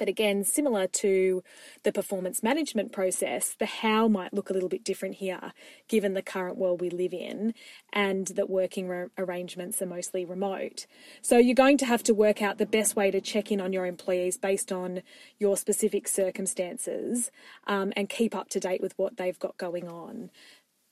But 0.02 0.09
again, 0.09 0.42
similar 0.42 0.88
to 0.88 1.44
the 1.85 1.92
performance 1.92 2.42
management 2.42 2.90
process, 2.90 3.54
the 3.56 3.66
how 3.66 4.09
might 4.09 4.35
look 4.35 4.50
a 4.50 4.52
little 4.52 4.68
bit 4.68 4.82
different 4.82 5.14
here, 5.14 5.52
given 5.87 6.14
the 6.14 6.23
current 6.23 6.59
world 6.59 6.80
we 6.80 6.90
live 6.90 7.14
in 7.14 7.54
and 7.92 8.26
that 8.26 8.50
working 8.50 8.88
re- 8.88 9.06
arrangements 9.16 9.80
are 9.80 9.87
mostly 9.87 10.25
remote. 10.25 10.87
So 11.21 11.38
you're 11.38 11.54
going 11.54 11.78
to 11.78 11.87
have 11.87 12.02
to 12.02 12.14
work 12.14 12.42
out 12.42 12.59
the 12.59 12.66
best 12.66 12.97
way 12.97 13.12
to 13.12 13.21
check 13.21 13.52
in 13.52 13.61
on 13.61 13.73
your 13.73 13.87
employees 13.87 14.37
based 14.37 14.73
on 14.73 15.02
your 15.38 15.56
specific 15.56 16.09
circumstances 16.09 17.30
um, 17.68 17.92
and 17.97 18.09
keep 18.09 18.35
up 18.35 18.49
to 18.49 18.59
date 18.59 18.80
with 18.80 18.99
what 18.99 19.18
they've 19.18 19.38
got 19.38 19.56
going 19.56 19.87
on. 19.87 20.30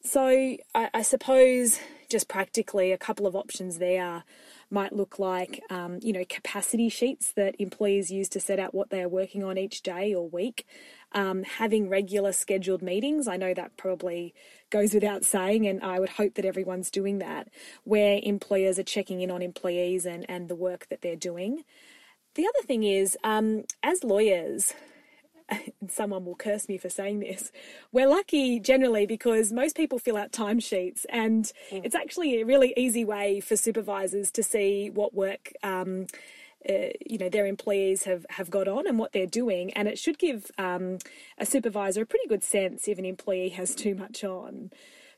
So 0.05 0.29
I, 0.29 0.89
I 0.95 1.03
suppose 1.03 1.81
just 2.09 2.29
practically 2.29 2.93
a 2.93 2.99
couple 2.99 3.27
of 3.27 3.35
options 3.35 3.79
there 3.79 4.23
might 4.71 4.93
look 4.93 5.19
like, 5.19 5.63
um, 5.71 5.99
you 6.01 6.13
know, 6.13 6.25
capacity 6.29 6.89
sheets 6.89 7.33
that 7.33 7.57
employees 7.59 8.11
use 8.11 8.29
to 8.31 8.41
set 8.41 8.59
out 8.59 8.75
what 8.75 8.91
they 8.91 9.03
are 9.03 9.09
working 9.09 9.43
on 9.43 9.59
each 9.59 9.83
day 9.83 10.15
or 10.15 10.29
week. 10.29 10.67
Um, 11.13 11.43
having 11.43 11.89
regular 11.89 12.33
scheduled 12.33 12.83
meetings, 12.83 13.27
I 13.27 13.37
know 13.37 13.53
that 13.53 13.77
probably 13.77 14.33
goes 14.71 14.95
without 14.95 15.25
saying, 15.25 15.67
and 15.67 15.83
I 15.83 15.99
would 15.99 16.11
hope 16.11 16.35
that 16.35 16.45
everyone's 16.45 16.91
doing 16.91 17.19
that, 17.19 17.49
where 17.83 18.21
employers 18.23 18.79
are 18.79 18.85
checking 18.85 19.21
in 19.21 19.31
on 19.31 19.43
employees 19.43 20.07
and, 20.07 20.25
and 20.29 20.49
the 20.49 20.55
work 20.55 20.87
that 20.89 21.03
they're 21.03 21.17
doing. 21.17 21.65
The 22.37 22.47
other 22.47 22.65
thing 22.65 22.85
is, 22.85 23.19
um, 23.25 23.65
as 23.83 24.05
lawyers, 24.05 24.73
someone 25.89 26.25
will 26.25 26.37
curse 26.37 26.69
me 26.69 26.79
for 26.79 26.89
saying 26.89 27.21
this. 27.21 27.53
We're 27.93 28.09
lucky 28.09 28.61
generally 28.61 29.07
because 29.07 29.53
most 29.53 29.77
people 29.77 29.99
fill 29.99 30.17
out 30.17 30.33
timesheets, 30.33 31.05
and 31.09 31.51
mm. 31.71 31.85
it's 31.85 31.95
actually 31.95 32.41
a 32.41 32.45
really 32.45 32.73
easy 32.77 33.05
way 33.05 33.41
for 33.41 33.57
supervisors 33.57 34.31
to 34.33 34.43
see 34.43 34.91
what 34.91 35.15
work. 35.15 35.53
Um, 35.63 36.07
uh, 36.69 36.93
you 37.07 37.17
know 37.17 37.31
their 37.31 37.47
employees 37.47 38.03
have, 38.05 38.27
have 38.29 38.51
got 38.51 38.69
on 38.69 38.87
and 38.87 38.99
what 38.99 39.13
they're 39.13 39.27
doing, 39.27 39.73
and 39.73 39.89
it 39.89 39.99
should 39.99 40.19
give 40.19 40.51
um, 40.59 40.99
a 41.39 41.47
supervisor 41.47 42.03
a 42.03 42.07
pretty 42.07 42.29
good 42.29 42.45
sense 42.45 42.87
if 42.87 42.99
an 42.99 43.07
employee 43.07 43.49
has 43.49 43.75
too 43.75 43.95
much 43.95 44.23
on. 44.25 44.71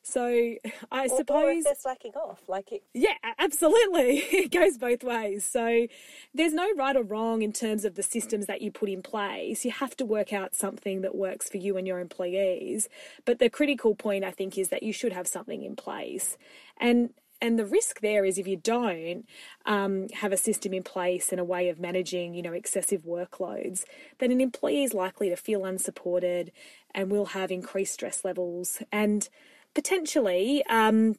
So 0.02 0.26
I 0.92 1.06
or, 1.06 1.16
suppose 1.16 1.64
or 1.66 1.74
slacking 1.74 2.12
off, 2.12 2.42
like 2.48 2.72
it. 2.72 2.82
Yeah, 2.92 3.14
absolutely. 3.38 4.18
it 4.32 4.50
goes 4.50 4.78
both 4.78 5.02
ways. 5.02 5.44
So 5.44 5.86
there's 6.34 6.52
no 6.52 6.68
right 6.76 6.96
or 6.96 7.02
wrong 7.02 7.42
in 7.42 7.52
terms 7.52 7.84
of 7.84 7.94
the 7.94 8.02
systems 8.02 8.46
that 8.46 8.60
you 8.60 8.70
put 8.70 8.88
in 8.88 9.02
place. 9.02 9.64
You 9.64 9.70
have 9.70 9.96
to 9.96 10.04
work 10.04 10.32
out 10.32 10.54
something 10.54 11.02
that 11.02 11.14
works 11.14 11.48
for 11.48 11.56
you 11.56 11.76
and 11.76 11.86
your 11.86 12.00
employees. 12.00 12.88
But 13.24 13.38
the 13.38 13.48
critical 13.48 13.94
point, 13.94 14.24
I 14.24 14.30
think, 14.30 14.58
is 14.58 14.68
that 14.68 14.82
you 14.82 14.92
should 14.92 15.12
have 15.12 15.26
something 15.28 15.62
in 15.62 15.76
place. 15.76 16.36
And 16.78 17.10
and 17.40 17.58
the 17.58 17.66
risk 17.66 18.00
there 18.00 18.24
is 18.24 18.38
if 18.38 18.46
you 18.46 18.56
don't 18.56 19.26
um, 19.66 20.08
have 20.10 20.30
a 20.30 20.36
system 20.36 20.72
in 20.72 20.84
place 20.84 21.32
and 21.32 21.40
a 21.40 21.44
way 21.44 21.68
of 21.68 21.80
managing, 21.80 22.34
you 22.34 22.42
know, 22.42 22.52
excessive 22.52 23.02
workloads, 23.02 23.82
then 24.18 24.30
an 24.30 24.40
employee 24.40 24.84
is 24.84 24.94
likely 24.94 25.28
to 25.28 25.34
feel 25.34 25.64
unsupported 25.64 26.52
and 26.94 27.10
will 27.10 27.26
have 27.26 27.50
increased 27.50 27.94
stress 27.94 28.24
levels 28.24 28.80
and 28.92 29.28
potentially 29.74 30.62
um, 30.68 31.16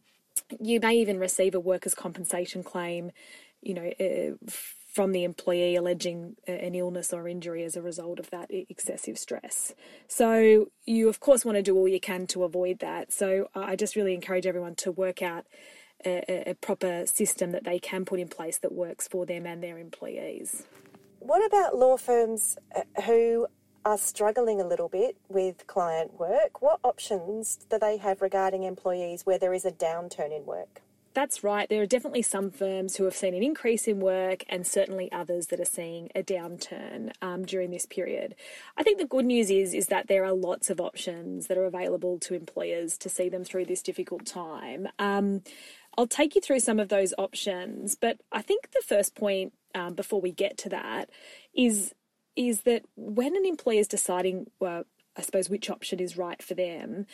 you 0.60 0.80
may 0.80 0.96
even 0.96 1.20
receive 1.20 1.56
a 1.56 1.60
workers' 1.60 1.96
compensation 1.96 2.64
claim, 2.64 3.12
you 3.62 3.74
know, 3.74 3.92
uh, 4.00 4.52
from 4.94 5.12
the 5.12 5.24
employee 5.24 5.76
alleging 5.76 6.36
an 6.48 6.76
illness 6.76 7.12
or 7.12 7.28
injury 7.28 7.64
as 7.64 7.76
a 7.76 7.82
result 7.82 8.20
of 8.20 8.30
that 8.30 8.52
excessive 8.52 9.18
stress. 9.18 9.74
So, 10.08 10.68
you 10.86 11.10
of 11.10 11.20
course 11.20 11.44
want 11.44 11.58
to 11.58 11.64
do 11.64 11.76
all 11.76 11.88
you 11.88 12.00
can 12.00 12.28
to 12.28 12.44
avoid 12.44 12.80
that. 12.80 13.12
So, 13.12 13.50
I 13.56 13.76
just 13.76 13.96
really 13.96 14.14
encourage 14.14 14.46
everyone 14.46 14.76
to 14.76 14.92
work 14.92 15.24
out 15.24 15.46
a, 16.06 16.52
a 16.52 16.54
proper 16.54 17.06
system 17.08 17.52
that 17.52 17.64
they 17.64 17.80
can 17.80 18.06
put 18.06 18.20
in 18.20 18.28
place 18.28 18.60
that 18.60 18.72
works 18.72 19.08
for 19.08 19.26
them 19.26 19.46
and 19.46 19.64
their 19.64 19.80
employees. 19.80 20.64
What 21.20 21.46
about 21.46 21.78
law 21.78 21.98
firms 21.98 22.58
uh, 22.76 23.02
who 23.04 23.48
are 23.86 23.98
struggling 23.98 24.62
a 24.62 24.68
little 24.68 24.90
bit 24.90 25.18
with 25.30 25.68
client 25.68 26.20
work? 26.20 26.62
What 26.62 26.80
options 26.84 27.66
do 27.70 27.78
they 27.78 27.98
have 27.98 28.22
regarding 28.22 28.63
employees 28.63 29.25
where 29.25 29.40
there 29.40 29.54
is 29.54 29.66
a 29.66 29.72
downturn 29.72 30.36
in 30.36 30.46
work? 30.46 30.82
That's 31.13 31.44
right. 31.44 31.70
There 31.70 31.82
are 31.82 31.88
definitely 31.88 32.24
some 32.24 32.50
firms 32.50 32.96
who 32.96 33.04
have 33.04 33.16
seen 33.16 33.36
an 33.36 33.44
increase 33.44 33.88
in 33.88 34.00
work, 34.00 34.44
and 34.50 34.66
certainly 34.66 35.12
others 35.12 35.48
that 35.48 35.60
are 35.60 35.66
seeing 35.66 36.10
a 36.16 36.24
downturn 36.24 37.12
um, 37.22 37.46
during 37.46 37.70
this 37.70 37.86
period. 37.86 38.34
I 38.78 38.84
think 38.84 38.98
the 38.98 39.06
good 39.06 39.25
news 39.25 39.52
is 39.52 39.75
is 39.75 39.88
that 39.88 40.08
there 40.08 40.25
are 40.25 40.34
lots 40.34 40.72
of 40.72 40.82
options 40.82 41.48
that 41.48 41.58
are 41.58 41.66
available 41.66 42.18
to 42.20 42.34
employers 42.34 42.98
to 42.98 43.10
see 43.10 43.30
them 43.30 43.44
through 43.44 43.66
this 43.66 43.84
difficult 43.84 44.25
time. 44.25 44.88
Um, 44.98 45.44
I'll 45.96 46.08
take 46.08 46.34
you 46.34 46.42
through 46.42 46.62
some 46.62 46.80
of 46.80 46.90
those 46.90 47.13
options, 47.20 47.96
but 47.96 48.18
I 48.32 48.42
think 48.42 48.72
the 48.72 48.84
first 48.84 49.13
point 49.13 49.54
um, 49.75 49.94
before 49.94 50.20
we 50.20 50.32
get 50.32 50.58
to 50.60 50.70
that 50.70 51.12
is 51.54 51.94
is 52.36 52.62
that 52.62 52.84
when 52.96 53.36
an 53.36 53.46
employer 53.46 53.80
is 53.80 53.88
deciding, 53.88 54.50
well, 54.60 54.84
I 55.16 55.22
suppose 55.22 55.50
which 55.50 55.70
option 55.70 56.00
is 56.00 56.18
right 56.18 56.42
for 56.42 56.54
them, 56.54 57.06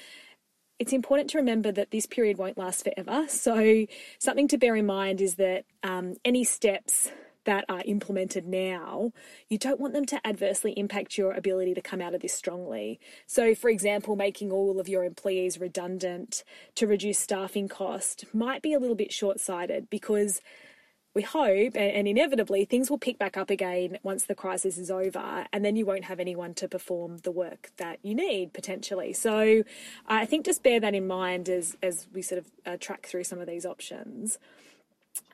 it's 0.80 0.94
important 0.94 1.30
to 1.32 1.38
remember 1.38 1.72
that 1.72 1.92
this 1.92 2.06
period 2.06 2.38
won't 2.38 2.58
last 2.58 2.86
forever. 2.86 3.28
So, 3.28 3.86
something 4.18 4.48
to 4.48 4.58
bear 4.58 4.76
in 4.76 4.86
mind 4.86 5.20
is 5.20 5.36
that 5.36 5.66
um, 5.84 6.16
any 6.24 6.46
steps 6.46 7.12
that 7.46 7.66
are 7.68 7.82
implemented 7.86 8.48
now, 8.48 9.12
you 9.50 9.58
don't 9.58 9.80
want 9.80 9.94
them 9.94 10.06
to 10.06 10.28
adversely 10.28 10.72
impact 10.78 11.18
your 11.18 11.34
ability 11.34 11.74
to 11.74 11.82
come 11.82 12.02
out 12.02 12.14
of 12.14 12.22
this 12.22 12.34
strongly. 12.34 13.00
So, 13.28 13.56
for 13.56 13.70
example, 13.70 14.16
making 14.16 14.52
all 14.52 14.80
of 14.80 14.88
your 14.88 15.04
employees 15.04 15.60
redundant 15.60 16.44
to 16.76 16.88
reduce 16.88 17.20
staffing 17.20 17.68
cost 17.68 18.26
might 18.34 18.62
be 18.62 18.74
a 18.74 18.80
little 18.80 18.96
bit 18.96 19.12
short 19.12 19.40
sighted 19.40 19.90
because 19.90 20.42
we 21.14 21.22
hope 21.22 21.76
and, 21.76 22.08
inevitably 22.08 22.66
things 22.66 22.90
will 22.90 22.98
pick 22.98 23.18
back 23.18 23.38
up 23.38 23.50
again 23.50 23.98
once 24.04 24.24
the 24.24 24.36
crisis 24.36 24.78
is 24.78 24.90
over 24.90 25.46
and 25.52 25.66
then 25.66 25.76
you 25.76 25.86
won't 25.86 26.06
have 26.06 26.20
anyone 26.20 26.54
to 26.54 26.68
perform 26.68 27.18
the 27.20 27.32
work 27.32 27.72
that 27.78 28.00
you 28.02 28.16
need 28.16 28.54
potentially. 28.54 29.14
So 29.14 29.64
i 30.08 30.26
think 30.26 30.46
just 30.46 30.64
bear 30.64 30.80
that 30.80 30.94
in 30.94 31.08
mind 31.08 31.50
as 31.50 31.76
as 31.82 32.08
we 32.14 32.22
sort 32.22 32.40
of 32.40 32.46
uh, 32.66 32.78
track 32.78 33.06
through 33.06 33.24
some 33.24 33.40
of 33.40 33.48
these 33.48 33.66
options 33.66 34.38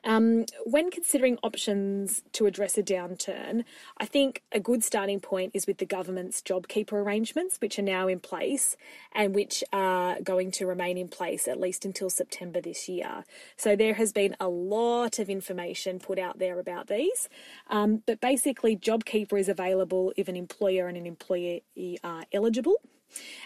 um, 0.04 0.44
when 0.64 0.90
considering 0.90 1.38
options 1.42 2.22
to 2.32 2.46
address 2.46 2.78
a 2.78 2.82
downturn, 2.82 3.64
I 3.98 4.06
think 4.06 4.42
a 4.52 4.60
good 4.60 4.84
starting 4.84 5.20
point 5.20 5.52
is 5.54 5.66
with 5.66 5.78
the 5.78 5.86
government's 5.86 6.42
JobKeeper 6.42 6.92
arrangements, 6.92 7.58
which 7.60 7.78
are 7.78 7.82
now 7.82 8.08
in 8.08 8.20
place 8.20 8.76
and 9.12 9.34
which 9.34 9.64
are 9.72 10.20
going 10.20 10.50
to 10.52 10.66
remain 10.66 10.96
in 10.96 11.08
place 11.08 11.48
at 11.48 11.60
least 11.60 11.84
until 11.84 12.10
September 12.10 12.60
this 12.60 12.88
year. 12.88 13.24
So 13.56 13.74
there 13.74 13.94
has 13.94 14.12
been 14.12 14.36
a 14.38 14.48
lot 14.48 15.18
of 15.18 15.28
information 15.28 15.98
put 15.98 16.18
out 16.18 16.38
there 16.38 16.58
about 16.58 16.86
these. 16.88 17.28
Um, 17.68 18.02
but 18.06 18.20
basically, 18.20 18.76
JobKeeper 18.76 19.38
is 19.38 19.48
available 19.48 20.12
if 20.16 20.28
an 20.28 20.36
employer 20.36 20.86
and 20.88 20.96
an 20.96 21.06
employee 21.06 21.64
are 22.04 22.24
eligible. 22.32 22.76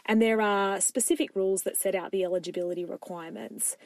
And 0.07 0.21
there 0.21 0.41
are 0.41 0.81
specific 0.81 1.35
rules 1.37 1.63
that 1.63 1.77
set 1.77 1.95
out 1.95 2.11
the 2.11 2.25
eligibility 2.25 2.85
requirements. 2.85 3.77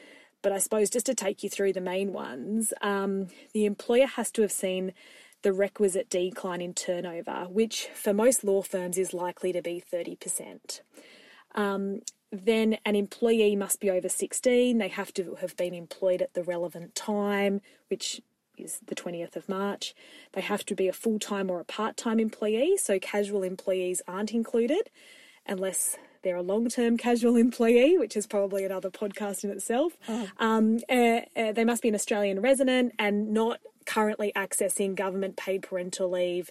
But 0.45 0.53
I 0.53 0.59
suppose 0.59 0.91
just 0.91 1.07
to 1.07 1.15
take 1.15 1.41
you 1.41 1.49
through 1.49 1.73
the 1.73 1.81
main 1.81 2.13
ones, 2.13 2.71
um, 2.79 3.29
the 3.53 3.65
employer 3.65 4.05
has 4.05 4.29
to 4.33 4.43
have 4.43 4.51
seen 4.51 4.93
the 5.41 5.51
requisite 5.51 6.07
decline 6.07 6.61
in 6.61 6.75
turnover, 6.75 7.47
which 7.49 7.87
for 7.95 8.13
most 8.13 8.43
law 8.43 8.61
firms 8.61 8.99
is 8.99 9.11
likely 9.11 9.51
to 9.53 9.63
be 9.63 9.81
30%. 9.91 10.81
Um, 11.55 12.01
then 12.31 12.77
an 12.85 12.95
employee 12.95 13.55
must 13.55 13.79
be 13.79 13.89
over 13.89 14.07
16. 14.07 14.77
They 14.77 14.87
have 14.87 15.11
to 15.15 15.33
have 15.41 15.57
been 15.57 15.73
employed 15.73 16.21
at 16.21 16.35
the 16.35 16.43
relevant 16.43 16.93
time, 16.93 17.61
which 17.87 18.21
is 18.55 18.81
the 18.85 18.93
20th 18.93 19.35
of 19.35 19.49
March. 19.49 19.95
They 20.33 20.41
have 20.41 20.63
to 20.67 20.75
be 20.75 20.87
a 20.87 20.93
full 20.93 21.17
time 21.17 21.49
or 21.49 21.59
a 21.59 21.65
part 21.65 21.97
time 21.97 22.19
employee, 22.19 22.77
so 22.77 22.99
casual 22.99 23.41
employees 23.41 24.03
aren't 24.07 24.31
included 24.31 24.91
unless 25.47 25.97
they're 26.25 26.35
a 26.35 26.41
long 26.41 26.67
term 26.67 26.97
casual 26.97 27.37
employee, 27.37 27.97
which 27.97 28.17
is 28.17 28.27
probably 28.27 28.65
another 28.65 28.89
podcast 28.89 29.45
in 29.45 29.51
itself. 29.51 29.93
Oh. 30.09 30.27
Um, 30.39 30.79
uh, 30.89 31.21
uh, 31.37 31.51
they 31.53 31.63
must 31.63 31.81
be 31.81 31.87
an 31.87 31.95
Australian 31.95 32.41
resident 32.41 32.93
and 32.99 33.31
not 33.31 33.59
currently 33.85 34.33
accessing 34.35 34.95
government 34.95 35.37
paid 35.37 35.61
parental 35.61 36.09
leave, 36.09 36.49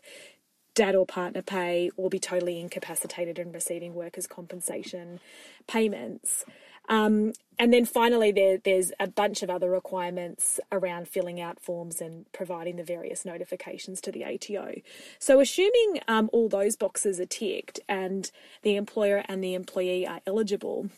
dad 0.74 0.94
or 0.94 1.04
partner 1.04 1.42
pay, 1.42 1.90
or 1.96 2.08
be 2.08 2.20
totally 2.20 2.60
incapacitated 2.60 3.38
and 3.38 3.52
receiving 3.52 3.94
workers' 3.94 4.28
compensation 4.28 5.18
payments. 5.66 6.44
Um, 6.88 7.32
and 7.58 7.72
then 7.72 7.84
finally, 7.84 8.32
there, 8.32 8.58
there's 8.58 8.92
a 8.98 9.06
bunch 9.06 9.42
of 9.42 9.50
other 9.50 9.70
requirements 9.70 10.58
around 10.72 11.08
filling 11.08 11.40
out 11.40 11.60
forms 11.60 12.00
and 12.00 12.30
providing 12.32 12.76
the 12.76 12.84
various 12.84 13.24
notifications 13.24 14.00
to 14.02 14.12
the 14.12 14.24
ATO. 14.24 14.80
So, 15.18 15.40
assuming 15.40 16.00
um, 16.08 16.28
all 16.32 16.48
those 16.48 16.76
boxes 16.76 17.20
are 17.20 17.26
ticked 17.26 17.80
and 17.88 18.30
the 18.62 18.76
employer 18.76 19.24
and 19.28 19.42
the 19.42 19.54
employee 19.54 20.06
are 20.06 20.20
eligible, 20.26 20.90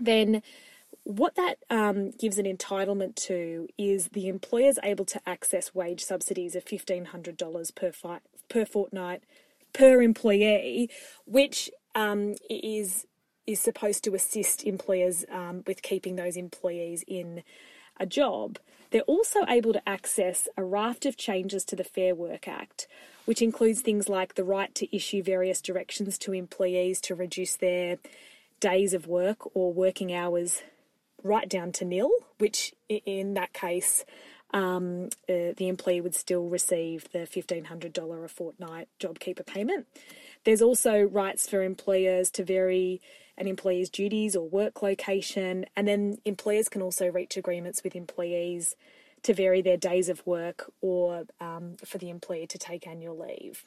then 0.00 0.42
what 1.04 1.34
that 1.36 1.58
um, 1.70 2.10
gives 2.12 2.38
an 2.38 2.46
entitlement 2.46 3.14
to 3.16 3.68
is 3.78 4.08
the 4.08 4.28
employer's 4.28 4.78
able 4.82 5.04
to 5.04 5.20
access 5.26 5.74
wage 5.74 6.04
subsidies 6.04 6.54
of 6.54 6.64
$1,500 6.64 7.74
per, 7.74 7.92
fi- 7.92 8.20
per 8.48 8.64
fortnight 8.64 9.22
per 9.72 10.02
employee, 10.02 10.90
which 11.26 11.70
um, 11.94 12.34
is 12.48 13.06
is 13.46 13.60
supposed 13.60 14.04
to 14.04 14.14
assist 14.14 14.64
employers 14.64 15.24
um, 15.30 15.62
with 15.66 15.82
keeping 15.82 16.16
those 16.16 16.36
employees 16.36 17.04
in 17.06 17.42
a 17.98 18.06
job. 18.06 18.58
They're 18.90 19.02
also 19.02 19.40
able 19.48 19.72
to 19.72 19.88
access 19.88 20.48
a 20.56 20.64
raft 20.64 21.06
of 21.06 21.16
changes 21.16 21.64
to 21.66 21.76
the 21.76 21.84
Fair 21.84 22.14
Work 22.14 22.46
Act, 22.46 22.86
which 23.24 23.40
includes 23.40 23.80
things 23.80 24.08
like 24.08 24.34
the 24.34 24.44
right 24.44 24.74
to 24.74 24.94
issue 24.94 25.22
various 25.22 25.62
directions 25.62 26.18
to 26.18 26.32
employees 26.32 27.00
to 27.02 27.14
reduce 27.14 27.56
their 27.56 27.98
days 28.60 28.94
of 28.94 29.06
work 29.06 29.56
or 29.56 29.72
working 29.72 30.12
hours 30.12 30.62
right 31.22 31.48
down 31.48 31.72
to 31.72 31.84
nil, 31.84 32.10
which 32.38 32.74
in 32.88 33.34
that 33.34 33.52
case, 33.52 34.04
um, 34.52 35.08
uh, 35.28 35.56
the 35.56 35.68
employee 35.68 36.00
would 36.00 36.14
still 36.14 36.48
receive 36.48 37.10
the 37.12 37.20
$1,500 37.20 38.24
a 38.24 38.28
fortnight 38.28 38.88
JobKeeper 39.00 39.46
payment. 39.46 39.86
There's 40.44 40.62
also 40.62 41.00
rights 41.00 41.48
for 41.48 41.62
employers 41.62 42.30
to 42.32 42.44
vary 42.44 43.00
an 43.42 43.48
employee's 43.48 43.90
duties 43.90 44.36
or 44.36 44.48
work 44.48 44.82
location, 44.82 45.66
and 45.76 45.88
then 45.88 46.18
employers 46.24 46.68
can 46.68 46.80
also 46.80 47.08
reach 47.08 47.36
agreements 47.36 47.82
with 47.82 47.96
employees 47.96 48.76
to 49.24 49.34
vary 49.34 49.60
their 49.60 49.76
days 49.76 50.08
of 50.08 50.24
work 50.24 50.70
or 50.80 51.24
um, 51.40 51.74
for 51.84 51.98
the 51.98 52.08
employee 52.08 52.46
to 52.46 52.56
take 52.56 52.86
annual 52.86 53.18
leave. 53.18 53.66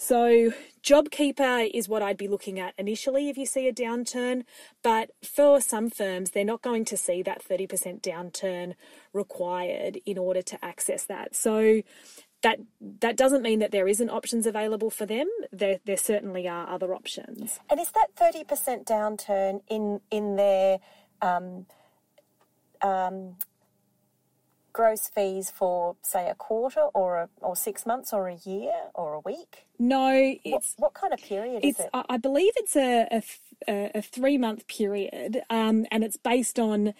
So, 0.00 0.52
JobKeeper 0.82 1.70
is 1.74 1.88
what 1.88 2.02
I'd 2.02 2.16
be 2.16 2.28
looking 2.28 2.58
at 2.58 2.72
initially 2.78 3.28
if 3.28 3.36
you 3.36 3.44
see 3.44 3.66
a 3.66 3.72
downturn, 3.72 4.44
but 4.82 5.10
for 5.22 5.60
some 5.60 5.90
firms, 5.90 6.30
they're 6.30 6.44
not 6.44 6.62
going 6.62 6.84
to 6.86 6.96
see 6.96 7.20
that 7.22 7.42
30% 7.44 8.00
downturn 8.00 8.74
required 9.12 9.98
in 10.06 10.16
order 10.16 10.40
to 10.40 10.64
access 10.64 11.04
that. 11.04 11.34
So, 11.34 11.82
that 12.42 12.58
that 13.00 13.16
doesn't 13.16 13.42
mean 13.42 13.58
that 13.58 13.72
there 13.72 13.88
isn't 13.88 14.10
options 14.10 14.46
available 14.46 14.90
for 14.90 15.06
them. 15.06 15.28
There 15.52 15.78
there 15.84 15.96
certainly 15.96 16.46
are 16.46 16.68
other 16.68 16.94
options. 16.94 17.58
And 17.70 17.80
is 17.80 17.90
that 17.92 18.08
thirty 18.16 18.44
percent 18.44 18.86
downturn 18.86 19.62
in 19.68 20.00
in 20.10 20.36
their 20.36 20.78
um, 21.20 21.66
um, 22.82 23.36
gross 24.72 25.08
fees 25.08 25.50
for 25.50 25.96
say 26.02 26.30
a 26.30 26.34
quarter 26.36 26.82
or 26.94 27.16
a, 27.16 27.28
or 27.40 27.56
six 27.56 27.84
months 27.84 28.12
or 28.12 28.28
a 28.28 28.36
year 28.36 28.72
or 28.94 29.14
a 29.14 29.20
week? 29.20 29.66
No, 29.80 30.10
it's 30.44 30.74
what, 30.76 30.92
what 30.92 30.94
kind 30.94 31.12
of 31.12 31.20
period 31.20 31.64
is 31.64 31.80
it? 31.80 31.90
I 31.92 32.16
believe 32.18 32.52
it's 32.56 32.76
a 32.76 33.22
a, 33.66 33.90
a 33.96 34.02
three 34.02 34.38
month 34.38 34.68
period, 34.68 35.42
um, 35.50 35.86
and 35.90 36.04
it's 36.04 36.16
based 36.16 36.60
on 36.60 36.94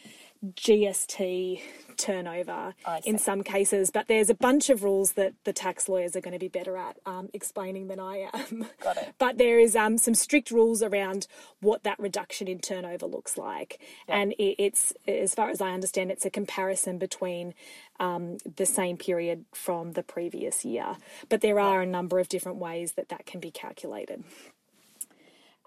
GST 0.45 1.61
turnover 1.97 2.75
in 3.05 3.19
some 3.19 3.43
cases, 3.43 3.91
but 3.91 4.07
there's 4.07 4.31
a 4.31 4.35
bunch 4.35 4.71
of 4.71 4.85
rules 4.85 5.13
that 5.13 5.35
the 5.45 5.53
tax 5.53 5.89
lawyers 5.89 6.15
are 6.17 6.21
going 6.21 6.33
to 6.33 6.39
be 6.39 6.49
better 6.49 6.77
at 6.77 6.97
um, 7.05 7.29
explaining 7.35 7.89
than 7.89 8.01
I 8.01 8.29
am. 8.33 8.67
Got 8.83 8.97
it. 8.99 9.15
but 9.19 9.39
there 9.39 9.59
is 9.59 9.77
um, 9.77 9.99
some 9.99 10.15
strict 10.15 10.51
rules 10.51 10.83
around 10.83 11.27
what 11.61 11.83
that 11.83 11.99
reduction 11.99 12.49
in 12.49 12.61
turnover 12.61 13.07
looks 13.07 13.37
like, 13.37 13.81
yep. 14.09 14.17
and 14.17 14.33
it, 14.33 14.55
it's 14.59 14.93
as 15.07 15.35
far 15.35 15.51
as 15.51 15.61
I 15.61 15.71
understand, 15.71 16.11
it's 16.11 16.25
a 16.25 16.31
comparison 16.31 16.99
between 16.99 17.55
um, 18.01 18.39
the 18.57 18.67
same 18.67 18.97
period 18.97 19.45
from 19.53 19.93
the 19.93 20.03
previous 20.03 20.65
year. 20.65 20.97
But 21.29 21.41
there 21.41 21.59
are 21.59 21.83
a 21.83 21.87
number 21.87 22.19
of 22.19 22.29
different 22.29 22.59
ways 22.59 22.93
that 22.93 23.09
that 23.09 23.27
can 23.27 23.41
be 23.41 23.51
calculated. 23.51 24.25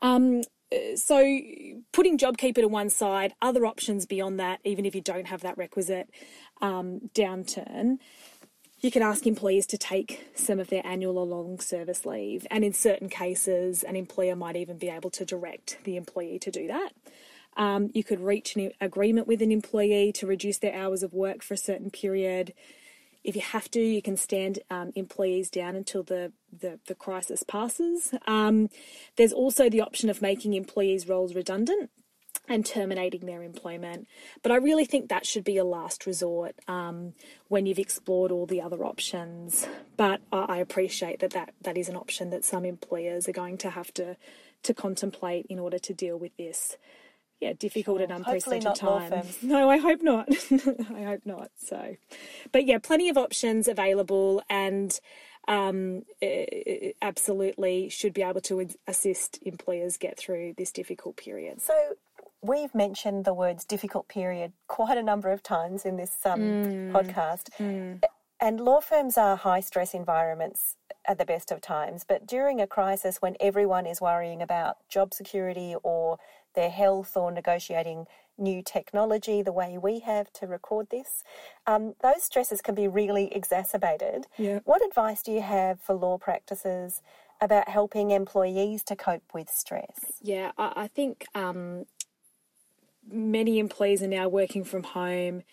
Um, 0.01 0.41
so 0.95 1.39
putting 1.91 2.17
JobKeeper 2.17 2.55
to 2.55 2.67
one 2.67 2.89
side, 2.89 3.33
other 3.41 3.65
options 3.65 4.05
beyond 4.05 4.39
that, 4.39 4.59
even 4.63 4.85
if 4.85 4.95
you 4.95 5.01
don't 5.01 5.27
have 5.27 5.41
that 5.41 5.57
requisite 5.57 6.09
um, 6.61 7.09
downturn. 7.13 7.97
you 8.79 8.89
can 8.89 9.03
ask 9.03 9.27
employees 9.27 9.67
to 9.67 9.77
take 9.77 10.27
some 10.33 10.59
of 10.59 10.69
their 10.69 10.85
annual 10.85 11.17
or 11.17 11.25
long 11.25 11.59
service 11.59 12.05
leave, 12.05 12.47
and 12.49 12.63
in 12.63 12.73
certain 12.73 13.09
cases, 13.09 13.83
an 13.83 13.95
employer 13.95 14.35
might 14.35 14.55
even 14.55 14.77
be 14.77 14.89
able 14.89 15.11
to 15.11 15.23
direct 15.23 15.77
the 15.83 15.95
employee 15.95 16.39
to 16.39 16.49
do 16.49 16.67
that. 16.67 16.93
Um, 17.57 17.91
you 17.93 18.03
could 18.03 18.21
reach 18.21 18.55
an 18.55 18.71
agreement 18.79 19.27
with 19.27 19.41
an 19.41 19.51
employee 19.51 20.11
to 20.13 20.25
reduce 20.25 20.57
their 20.57 20.73
hours 20.73 21.03
of 21.03 21.13
work 21.13 21.43
for 21.43 21.53
a 21.53 21.57
certain 21.57 21.91
period. 21.91 22.53
If 23.23 23.35
you 23.35 23.41
have 23.41 23.69
to, 23.71 23.79
you 23.79 24.01
can 24.01 24.17
stand 24.17 24.59
um, 24.69 24.91
employees 24.95 25.49
down 25.49 25.75
until 25.75 26.03
the, 26.03 26.31
the, 26.51 26.79
the 26.87 26.95
crisis 26.95 27.43
passes. 27.43 28.13
Um, 28.27 28.69
there's 29.15 29.33
also 29.33 29.69
the 29.69 29.81
option 29.81 30.09
of 30.09 30.21
making 30.21 30.53
employees' 30.53 31.07
roles 31.07 31.35
redundant 31.35 31.91
and 32.47 32.65
terminating 32.65 33.25
their 33.25 33.43
employment. 33.43 34.07
But 34.41 34.51
I 34.51 34.55
really 34.55 34.85
think 34.85 35.09
that 35.09 35.25
should 35.25 35.43
be 35.43 35.57
a 35.57 35.63
last 35.63 36.05
resort 36.05 36.55
um, 36.67 37.13
when 37.47 37.65
you've 37.65 37.79
explored 37.79 38.31
all 38.31 38.45
the 38.45 38.61
other 38.61 38.83
options. 38.83 39.67
But 39.95 40.21
I 40.31 40.57
appreciate 40.57 41.19
that, 41.19 41.31
that 41.31 41.53
that 41.61 41.77
is 41.77 41.87
an 41.87 41.95
option 41.95 42.29
that 42.31 42.43
some 42.43 42.65
employers 42.65 43.29
are 43.29 43.33
going 43.33 43.57
to 43.59 43.69
have 43.69 43.93
to 43.95 44.17
to 44.63 44.73
contemplate 44.73 45.45
in 45.49 45.59
order 45.59 45.79
to 45.79 45.93
deal 45.93 46.17
with 46.17 46.35
this. 46.37 46.77
Yeah, 47.41 47.53
difficult 47.53 47.97
sure. 47.97 48.03
and 48.03 48.11
unprecedented 48.11 48.77
Hopefully 48.77 49.09
time. 49.09 49.27
No, 49.41 49.67
I 49.67 49.77
hope 49.77 50.03
not. 50.03 50.29
I 50.51 51.03
hope 51.03 51.21
not. 51.25 51.49
So, 51.57 51.95
but 52.51 52.67
yeah, 52.67 52.77
plenty 52.77 53.09
of 53.09 53.17
options 53.17 53.67
available, 53.67 54.43
and 54.47 54.97
um, 55.47 56.03
absolutely 57.01 57.89
should 57.89 58.13
be 58.13 58.21
able 58.21 58.41
to 58.41 58.67
assist 58.87 59.39
employers 59.41 59.97
get 59.97 60.19
through 60.19 60.53
this 60.55 60.71
difficult 60.71 61.17
period. 61.17 61.61
So, 61.61 61.73
we've 62.43 62.73
mentioned 62.75 63.25
the 63.25 63.33
words 63.33 63.65
difficult 63.65 64.07
period 64.07 64.53
quite 64.67 64.97
a 64.97 65.03
number 65.03 65.31
of 65.31 65.41
times 65.41 65.83
in 65.83 65.97
this 65.97 66.15
um, 66.25 66.39
mm. 66.39 66.91
podcast. 66.91 67.49
Mm. 67.59 68.03
And 68.39 68.59
law 68.59 68.81
firms 68.81 69.19
are 69.19 69.35
high 69.35 69.59
stress 69.59 69.93
environments 69.93 70.75
at 71.07 71.19
the 71.19 71.25
best 71.25 71.51
of 71.51 71.61
times, 71.61 72.03
but 72.07 72.25
during 72.25 72.59
a 72.59 72.65
crisis 72.65 73.17
when 73.21 73.35
everyone 73.39 73.85
is 73.85 74.01
worrying 74.01 74.41
about 74.41 74.77
job 74.89 75.13
security 75.13 75.75
or 75.83 76.17
their 76.53 76.69
health 76.69 77.15
or 77.15 77.31
negotiating 77.31 78.07
new 78.37 78.61
technology 78.63 79.41
the 79.41 79.51
way 79.51 79.77
we 79.77 79.99
have 79.99 80.31
to 80.33 80.47
record 80.47 80.89
this, 80.89 81.23
um, 81.67 81.93
those 82.01 82.23
stresses 82.23 82.61
can 82.61 82.75
be 82.75 82.87
really 82.87 83.33
exacerbated. 83.33 84.27
Yeah. 84.37 84.59
What 84.63 84.83
advice 84.85 85.21
do 85.21 85.31
you 85.31 85.41
have 85.41 85.79
for 85.79 85.93
law 85.93 86.17
practices 86.17 87.01
about 87.39 87.69
helping 87.69 88.11
employees 88.11 88.83
to 88.83 88.95
cope 88.95 89.23
with 89.33 89.49
stress? 89.49 90.19
Yeah, 90.21 90.51
I, 90.57 90.73
I 90.75 90.87
think 90.87 91.25
um, 91.35 91.85
many 93.09 93.59
employees 93.59 94.01
are 94.03 94.07
now 94.07 94.27
working 94.27 94.63
from 94.63 94.83
home. 94.83 95.43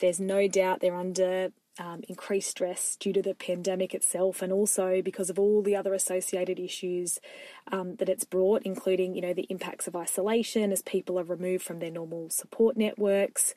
There's 0.00 0.20
no 0.20 0.48
doubt 0.48 0.80
they're 0.80 0.94
under 0.94 1.52
um, 1.78 2.02
increased 2.08 2.50
stress 2.50 2.96
due 2.96 3.12
to 3.12 3.22
the 3.22 3.34
pandemic 3.34 3.94
itself, 3.94 4.42
and 4.42 4.52
also 4.52 5.02
because 5.02 5.30
of 5.30 5.38
all 5.38 5.62
the 5.62 5.76
other 5.76 5.94
associated 5.94 6.58
issues 6.58 7.20
um, 7.72 7.96
that 7.96 8.08
it's 8.08 8.24
brought, 8.24 8.62
including 8.62 9.14
you 9.14 9.22
know 9.22 9.34
the 9.34 9.46
impacts 9.50 9.86
of 9.86 9.96
isolation 9.96 10.72
as 10.72 10.82
people 10.82 11.18
are 11.18 11.24
removed 11.24 11.64
from 11.64 11.80
their 11.80 11.90
normal 11.90 12.30
support 12.30 12.76
networks 12.76 13.54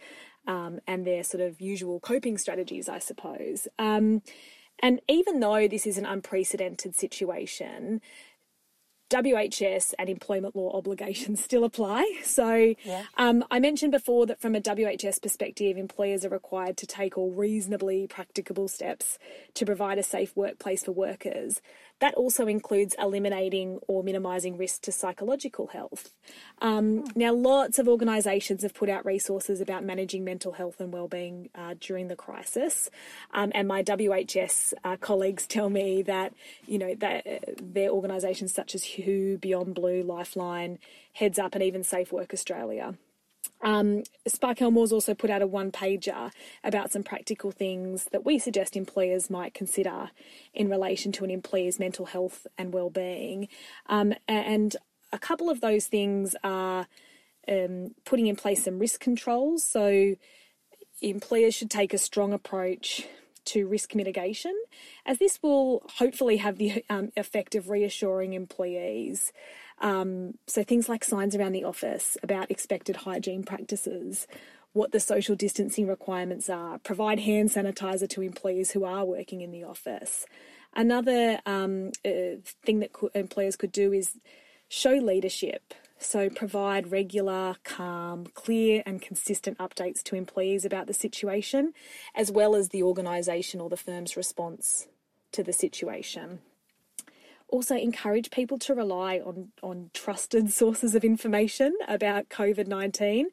um, 0.48 0.80
and 0.88 1.06
their 1.06 1.24
sort 1.24 1.42
of 1.42 1.62
usual 1.62 2.00
coping 2.00 2.38
strategies, 2.38 2.90
I 2.90 3.00
suppose. 3.00 3.68
Um, 3.78 4.22
and 4.80 5.02
even 5.08 5.40
though 5.40 5.68
this 5.68 5.86
is 5.86 5.98
an 5.98 6.06
unprecedented 6.06 6.96
situation, 6.96 8.02
WHS 9.10 9.94
and 9.98 10.10
employment 10.10 10.56
law 10.56 10.76
obligations 10.78 11.44
still 11.44 11.64
apply. 11.64 12.20
So, 12.24 12.76
yeah. 12.84 13.04
um, 13.18 13.44
I 13.50 13.60
mentioned 13.60 13.92
before 13.92 14.26
that 14.26 14.42
from 14.42 14.56
a 14.56 14.62
WHS 14.62 15.22
perspective, 15.22 15.78
employers 15.78 16.26
are 16.26 16.30
required 16.30 16.78
to 16.78 16.88
take 16.88 17.18
all 17.18 17.32
reasonably 17.32 18.08
practicable 18.08 18.68
steps 18.68 19.18
to 19.54 19.66
provide 19.66 19.98
a 19.98 20.04
safe 20.04 20.36
workplace 20.36 20.84
for 20.84 20.92
workers. 20.92 21.62
That 22.00 22.14
also 22.14 22.46
includes 22.46 22.96
eliminating 23.00 23.80
or 23.88 24.04
minimising 24.04 24.58
risk 24.58 24.84
to 24.84 24.92
psychological 24.92 25.68
health. 25.68 26.14
Um, 26.62 27.06
now, 27.16 27.34
lots 27.34 27.80
of 27.80 27.88
organisations 27.88 28.62
have 28.62 28.76
put 28.76 28.88
out 28.88 29.06
resources 29.06 29.62
about 29.62 29.84
managing 29.84 30.24
mental 30.24 30.52
health 30.52 30.80
and 30.80 30.94
wellbeing 30.94 31.50
uh, 31.56 31.74
during 31.80 32.08
the 32.08 32.16
crisis, 32.16 32.92
um, 33.34 33.52
and 33.56 33.68
my 33.68 33.82
WHS 33.82 34.74
uh, 34.84 34.98
colleagues 34.98 35.48
tell 35.48 35.70
me 35.70 36.04
that 36.04 36.34
you 36.68 36.78
know 36.78 36.94
that 36.96 37.26
uh, 37.26 37.40
their 37.62 37.90
organisations 37.90 38.54
such 38.54 38.76
as 38.76 38.84
WHO, 39.04 39.38
Beyond 39.38 39.76
Blue, 39.76 40.02
Lifeline, 40.04 40.80
Heads 41.14 41.40
Up, 41.40 41.56
and 41.56 41.64
even 41.64 41.84
Safe 41.84 42.12
Work 42.12 42.34
Australia 42.34 42.96
um, 43.62 44.04
Sparke 44.28 44.60
Helmore's 44.60 44.92
also 44.92 45.14
put 45.14 45.30
out 45.30 45.42
a 45.42 45.48
one 45.48 45.72
pager 45.72 46.32
about 46.64 46.92
some 46.92 47.04
practical 47.04 47.52
things 47.52 48.06
that 48.12 48.26
we 48.26 48.40
suggest 48.40 48.76
employers 48.76 49.30
might 49.30 49.54
consider 49.54 50.12
in 50.54 50.70
relation 50.70 51.12
to 51.14 51.24
an 51.24 51.32
employee's 51.32 51.80
mental 51.80 52.06
health 52.06 52.46
and 52.58 52.74
well-being. 52.74 53.48
Um, 53.88 54.14
and 54.28 54.76
a 55.12 55.20
couple 55.20 55.50
of 55.50 55.62
those 55.62 55.88
things 55.88 56.36
are 56.44 56.88
um, 57.48 57.96
putting 58.06 58.28
in 58.28 58.36
place 58.36 58.64
some 58.64 58.80
risk 58.80 59.00
controls. 59.00 59.64
So 59.64 60.16
employers 61.02 61.56
should 61.56 61.72
take 61.72 61.94
a 61.94 61.98
strong 61.98 62.34
approach 62.34 63.08
to 63.48 63.68
risk 63.68 63.96
mitigation, 63.96 64.56
as 65.06 65.18
this 65.18 65.42
will 65.44 65.84
hopefully 65.98 66.38
have 66.38 66.58
the 66.58 66.84
um, 66.90 67.12
effect 67.16 67.56
of 67.56 67.70
reassuring 67.70 68.34
employees 68.34 69.32
um, 69.80 70.34
so 70.48 70.64
things 70.64 70.90
like 70.90 71.04
signs 71.04 71.36
around 71.36 71.52
the 71.52 71.64
office 71.64 72.18
about 72.24 72.50
expected 72.50 72.98
hygiene 72.98 73.44
practices, 73.44 74.28
what 74.74 74.92
the 74.92 75.00
social 75.00 75.36
distancing 75.36 75.88
requirements 75.88 76.50
are, 76.50 76.80
provide 76.80 77.20
hand 77.20 77.50
sanitizer 77.50 78.10
to 78.10 78.22
employees 78.22 78.72
who 78.72 78.84
are 78.84 79.06
working 79.06 79.42
in 79.42 79.52
the 79.52 79.64
office. 79.64 80.26
Another 80.76 81.40
um, 81.46 81.92
uh, 82.06 82.42
thing 82.66 82.80
that 82.80 82.94
co- 82.94 83.12
employers 83.14 83.56
could 83.56 83.72
do 83.72 83.94
is 83.94 84.18
show 84.68 84.92
leadership. 84.92 85.74
So, 86.00 86.30
provide 86.30 86.92
regular, 86.92 87.56
calm, 87.64 88.28
clear, 88.28 88.84
and 88.86 89.02
consistent 89.02 89.58
updates 89.58 90.04
to 90.04 90.16
employees 90.16 90.64
about 90.64 90.88
the 90.88 90.94
situation, 90.94 91.74
as 92.14 92.32
well 92.32 92.56
as 92.56 92.70
the 92.70 92.84
organisation 92.84 93.60
or 93.60 93.70
the 93.70 93.78
firm's 93.78 94.16
response 94.16 94.88
to 95.32 95.44
the 95.44 95.54
situation 95.54 96.40
also 97.50 97.76
encourage 97.76 98.30
people 98.30 98.60
to 98.60 98.74
rely 98.74 99.20
on, 99.20 99.52
on 99.64 99.90
trusted 99.94 100.52
sources 100.54 100.96
of 100.96 101.04
information 101.04 101.74
about 101.88 102.30
COVID 102.30 102.68
19. 102.68 103.30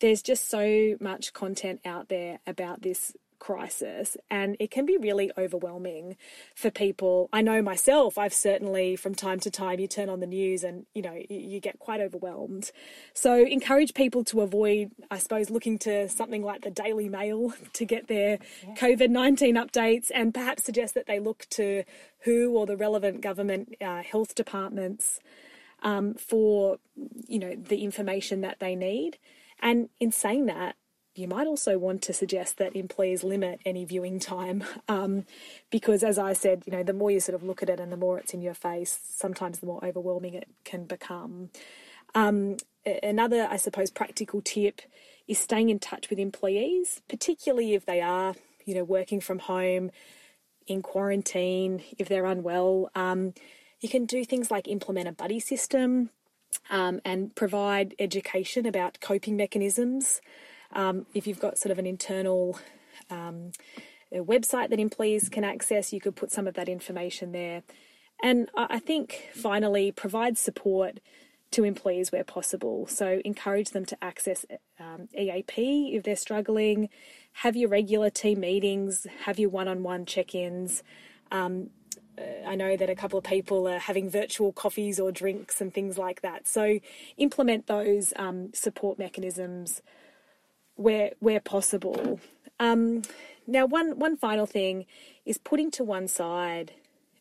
There's 0.00 0.22
just 0.22 0.48
so 0.48 0.96
much 1.00 1.32
content 1.32 1.80
out 1.84 2.08
there 2.08 2.40
about 2.46 2.82
this 2.82 3.12
crisis 3.38 4.16
and 4.30 4.56
it 4.60 4.70
can 4.70 4.86
be 4.86 4.96
really 4.96 5.30
overwhelming 5.36 6.16
for 6.54 6.70
people. 6.70 7.28
I 7.32 7.42
know 7.42 7.62
myself, 7.62 8.18
I've 8.18 8.34
certainly 8.34 8.96
from 8.96 9.14
time 9.14 9.40
to 9.40 9.50
time 9.50 9.80
you 9.80 9.88
turn 9.88 10.08
on 10.08 10.20
the 10.20 10.26
news 10.26 10.64
and 10.64 10.86
you 10.94 11.02
know 11.02 11.20
you 11.28 11.60
get 11.60 11.78
quite 11.78 12.00
overwhelmed. 12.00 12.70
So 13.12 13.44
encourage 13.44 13.94
people 13.94 14.24
to 14.24 14.40
avoid 14.40 14.90
I 15.10 15.18
suppose 15.18 15.50
looking 15.50 15.78
to 15.80 16.08
something 16.08 16.42
like 16.42 16.62
the 16.62 16.70
Daily 16.70 17.08
Mail 17.08 17.52
to 17.72 17.84
get 17.84 18.08
their 18.08 18.38
yeah. 18.66 18.74
COVID-19 18.74 19.64
updates 19.64 20.10
and 20.14 20.32
perhaps 20.32 20.64
suggest 20.64 20.94
that 20.94 21.06
they 21.06 21.18
look 21.18 21.46
to 21.50 21.84
WHO 22.24 22.52
or 22.56 22.66
the 22.66 22.76
relevant 22.76 23.20
government 23.20 23.74
uh, 23.80 24.02
health 24.02 24.34
departments 24.34 25.20
um, 25.82 26.14
for 26.14 26.78
you 27.28 27.38
know 27.38 27.54
the 27.54 27.84
information 27.84 28.40
that 28.40 28.58
they 28.58 28.74
need. 28.74 29.18
And 29.60 29.88
in 30.00 30.10
saying 30.10 30.46
that, 30.46 30.76
you 31.14 31.28
might 31.28 31.46
also 31.46 31.78
want 31.78 32.02
to 32.02 32.12
suggest 32.12 32.58
that 32.58 32.74
employees 32.74 33.22
limit 33.22 33.60
any 33.64 33.84
viewing 33.84 34.18
time 34.18 34.64
um, 34.88 35.24
because, 35.70 36.02
as 36.02 36.18
I 36.18 36.32
said, 36.32 36.64
you 36.66 36.72
know, 36.72 36.82
the 36.82 36.92
more 36.92 37.10
you 37.10 37.20
sort 37.20 37.34
of 37.34 37.42
look 37.42 37.62
at 37.62 37.70
it 37.70 37.78
and 37.78 37.92
the 37.92 37.96
more 37.96 38.18
it's 38.18 38.34
in 38.34 38.42
your 38.42 38.54
face, 38.54 38.98
sometimes 39.08 39.60
the 39.60 39.66
more 39.66 39.84
overwhelming 39.84 40.34
it 40.34 40.48
can 40.64 40.84
become. 40.84 41.50
Um, 42.14 42.56
another, 43.02 43.46
I 43.50 43.56
suppose, 43.56 43.90
practical 43.90 44.40
tip 44.42 44.82
is 45.26 45.38
staying 45.38 45.70
in 45.70 45.78
touch 45.78 46.10
with 46.10 46.18
employees, 46.18 47.00
particularly 47.08 47.74
if 47.74 47.86
they 47.86 48.00
are, 48.00 48.34
you 48.64 48.74
know, 48.74 48.84
working 48.84 49.20
from 49.20 49.38
home, 49.38 49.90
in 50.66 50.82
quarantine, 50.82 51.82
if 51.98 52.08
they're 52.08 52.26
unwell. 52.26 52.90
Um, 52.94 53.34
you 53.80 53.88
can 53.88 54.06
do 54.06 54.24
things 54.24 54.50
like 54.50 54.66
implement 54.66 55.08
a 55.08 55.12
buddy 55.12 55.40
system 55.40 56.10
um, 56.70 57.00
and 57.04 57.34
provide 57.34 57.94
education 57.98 58.66
about 58.66 59.00
coping 59.00 59.36
mechanisms. 59.36 60.20
Um, 60.74 61.06
if 61.14 61.26
you've 61.26 61.40
got 61.40 61.58
sort 61.58 61.72
of 61.72 61.78
an 61.78 61.86
internal 61.86 62.58
um, 63.10 63.52
website 64.12 64.70
that 64.70 64.80
employees 64.80 65.28
can 65.28 65.44
access, 65.44 65.92
you 65.92 66.00
could 66.00 66.16
put 66.16 66.30
some 66.30 66.46
of 66.46 66.54
that 66.54 66.68
information 66.68 67.32
there. 67.32 67.62
And 68.22 68.48
I 68.56 68.78
think 68.78 69.28
finally, 69.34 69.92
provide 69.92 70.38
support 70.38 71.00
to 71.50 71.64
employees 71.64 72.10
where 72.10 72.24
possible. 72.24 72.86
So 72.86 73.20
encourage 73.24 73.70
them 73.70 73.84
to 73.86 73.96
access 74.02 74.44
um, 74.80 75.08
EAP 75.16 75.94
if 75.94 76.02
they're 76.02 76.16
struggling, 76.16 76.88
have 77.34 77.54
your 77.54 77.68
regular 77.68 78.10
team 78.10 78.40
meetings, 78.40 79.06
have 79.24 79.38
your 79.38 79.50
one 79.50 79.68
on 79.68 79.82
one 79.82 80.04
check 80.04 80.34
ins. 80.34 80.82
Um, 81.30 81.70
uh, 82.18 82.22
I 82.46 82.54
know 82.56 82.76
that 82.76 82.90
a 82.90 82.94
couple 82.94 83.18
of 83.18 83.24
people 83.24 83.68
are 83.68 83.78
having 83.78 84.10
virtual 84.10 84.52
coffees 84.52 84.98
or 84.98 85.12
drinks 85.12 85.60
and 85.60 85.72
things 85.72 85.96
like 85.98 86.22
that. 86.22 86.48
So 86.48 86.80
implement 87.16 87.66
those 87.66 88.12
um, 88.16 88.50
support 88.52 88.98
mechanisms 88.98 89.82
where 90.76 91.12
where 91.20 91.40
possible. 91.40 92.20
Um, 92.58 93.02
now, 93.46 93.66
one 93.66 93.98
one 93.98 94.16
final 94.16 94.46
thing 94.46 94.86
is 95.24 95.38
putting 95.38 95.70
to 95.72 95.84
one 95.84 96.08
side 96.08 96.72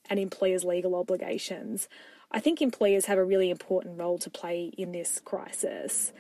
an 0.09 0.17
employer's 0.17 0.63
legal 0.63 0.95
obligations. 0.95 1.87
I 2.31 2.39
think 2.39 2.61
employers 2.61 3.05
have 3.05 3.17
a 3.17 3.23
really 3.23 3.49
important 3.49 3.99
role 3.99 4.17
to 4.19 4.29
play 4.29 4.71
in 4.77 4.91
this 4.91 5.19
crisis. 5.23 6.11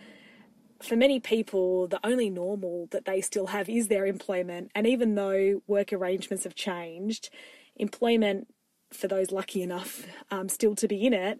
For 0.81 0.95
many 0.95 1.19
people, 1.19 1.87
the 1.87 1.99
only 2.05 2.29
normal 2.29 2.87
that 2.91 3.05
they 3.05 3.21
still 3.21 3.47
have 3.47 3.69
is 3.69 3.87
their 3.87 4.05
employment, 4.05 4.71
and 4.75 4.85
even 4.85 5.15
though 5.15 5.61
work 5.65 5.93
arrangements 5.93 6.43
have 6.43 6.55
changed, 6.55 7.29
employment 7.75 8.47
for 8.91 9.07
those 9.07 9.31
lucky 9.31 9.61
enough 9.63 10.05
um, 10.29 10.49
still 10.49 10.75
to 10.75 10.87
be 10.87 11.05
in 11.05 11.13
it 11.13 11.39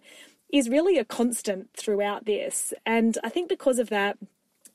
is 0.52 0.68
really 0.68 0.98
a 0.98 1.04
constant 1.04 1.68
throughout 1.74 2.26
this. 2.26 2.72
And 2.84 3.18
I 3.24 3.28
think 3.28 3.48
because 3.48 3.78
of 3.78 3.90
that, 3.90 4.18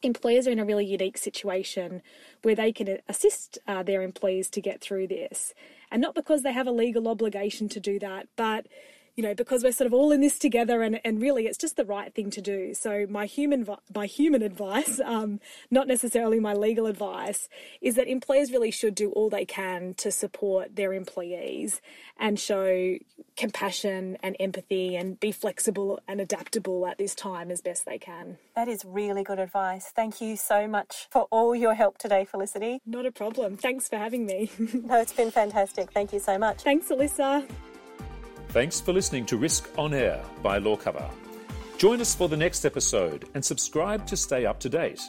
employers 0.02 0.48
are 0.48 0.52
in 0.52 0.60
a 0.60 0.66
really 0.66 0.86
unique 0.86 1.18
situation 1.18 2.02
where 2.42 2.56
they 2.56 2.72
can 2.72 3.00
assist 3.08 3.58
uh, 3.68 3.84
their 3.84 4.02
employees 4.02 4.50
to 4.52 4.62
get 4.62 4.82
through 4.82 5.08
this. 5.08 5.54
And 5.92 6.02
not 6.02 6.16
because 6.16 6.44
they 6.44 6.54
have 6.54 6.68
a 6.68 6.72
legal 6.72 7.08
obligation 7.08 7.70
to 7.70 7.80
do 7.80 8.00
that, 8.00 8.28
but 8.36 8.68
you 9.20 9.24
know, 9.24 9.36
because 9.36 9.66
we're 9.66 9.74
sort 9.74 9.86
of 9.86 9.94
all 9.94 10.14
in 10.14 10.22
this 10.22 10.40
together, 10.40 10.82
and, 10.82 11.02
and 11.04 11.22
really, 11.22 11.46
it's 11.46 11.58
just 11.58 11.76
the 11.76 11.84
right 11.84 12.16
thing 12.16 12.30
to 12.30 12.40
do. 12.40 12.74
So 12.74 13.06
my 13.10 13.26
human 13.26 13.68
my 13.94 14.06
human 14.06 14.42
advice, 14.52 15.02
um, 15.04 15.42
not 15.70 15.90
necessarily 15.90 16.40
my 16.40 16.54
legal 16.54 16.86
advice, 16.86 17.50
is 17.82 17.96
that 17.96 18.08
employers 18.08 18.50
really 18.50 18.72
should 18.72 18.96
do 18.96 19.12
all 19.12 19.30
they 19.30 19.44
can 19.44 19.94
to 19.96 20.10
support 20.10 20.78
their 20.78 20.94
employees 20.94 21.82
and 22.18 22.40
show 22.40 22.96
compassion 23.36 24.18
and 24.24 24.38
empathy 24.40 24.96
and 24.96 25.20
be 25.20 25.34
flexible 25.34 26.00
and 26.08 26.22
adaptable 26.22 26.88
at 26.88 26.98
this 26.98 27.14
time 27.14 27.52
as 27.52 27.60
best 27.60 27.86
they 27.86 27.98
can. 27.98 28.38
That 28.56 28.70
is 28.70 28.86
really 28.86 29.24
good 29.24 29.40
advice. 29.40 29.92
Thank 29.94 30.22
you 30.22 30.38
so 30.38 30.66
much 30.66 31.08
for 31.10 31.24
all 31.30 31.54
your 31.54 31.74
help 31.74 31.98
today, 31.98 32.24
Felicity. 32.24 32.80
Not 32.86 33.06
a 33.06 33.12
problem. 33.12 33.58
Thanks 33.58 33.90
for 33.90 33.98
having 33.98 34.26
me. 34.26 34.50
no, 34.60 35.02
it's 35.02 35.12
been 35.12 35.30
fantastic. 35.30 35.92
Thank 35.92 36.14
you 36.14 36.20
so 36.20 36.38
much. 36.38 36.62
Thanks, 36.62 36.88
Alyssa. 36.88 37.46
Thanks 38.50 38.82
for 38.82 38.94
listening 38.94 39.28
to 39.28 39.38
Risk 39.38 39.70
on 39.78 39.94
Air 39.94 40.24
by 40.42 40.60
Lawcover. 40.60 41.08
Join 41.78 42.02
us 42.02 42.16
for 42.16 42.28
the 42.28 42.36
next 42.36 42.66
episode 42.66 43.30
and 43.36 43.46
subscribe 43.46 44.08
to 44.08 44.18
stay 44.18 44.48
up 44.48 44.60
to 44.62 44.70
date. 44.70 45.04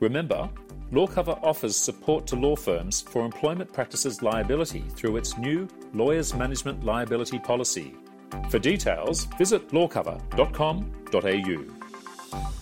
Remember, 0.00 0.50
Lawcover 0.90 1.38
offers 1.44 1.76
support 1.76 2.26
to 2.26 2.34
law 2.34 2.56
firms 2.56 3.00
for 3.00 3.24
employment 3.24 3.72
practices 3.72 4.20
liability 4.20 4.84
through 4.96 5.16
its 5.16 5.38
new 5.38 5.68
Lawyers 5.94 6.34
Management 6.34 6.84
Liability 6.84 7.38
Policy. 7.38 7.94
For 8.50 8.58
details, 8.58 9.26
visit 9.38 9.68
lawcover.com.au. 9.68 12.61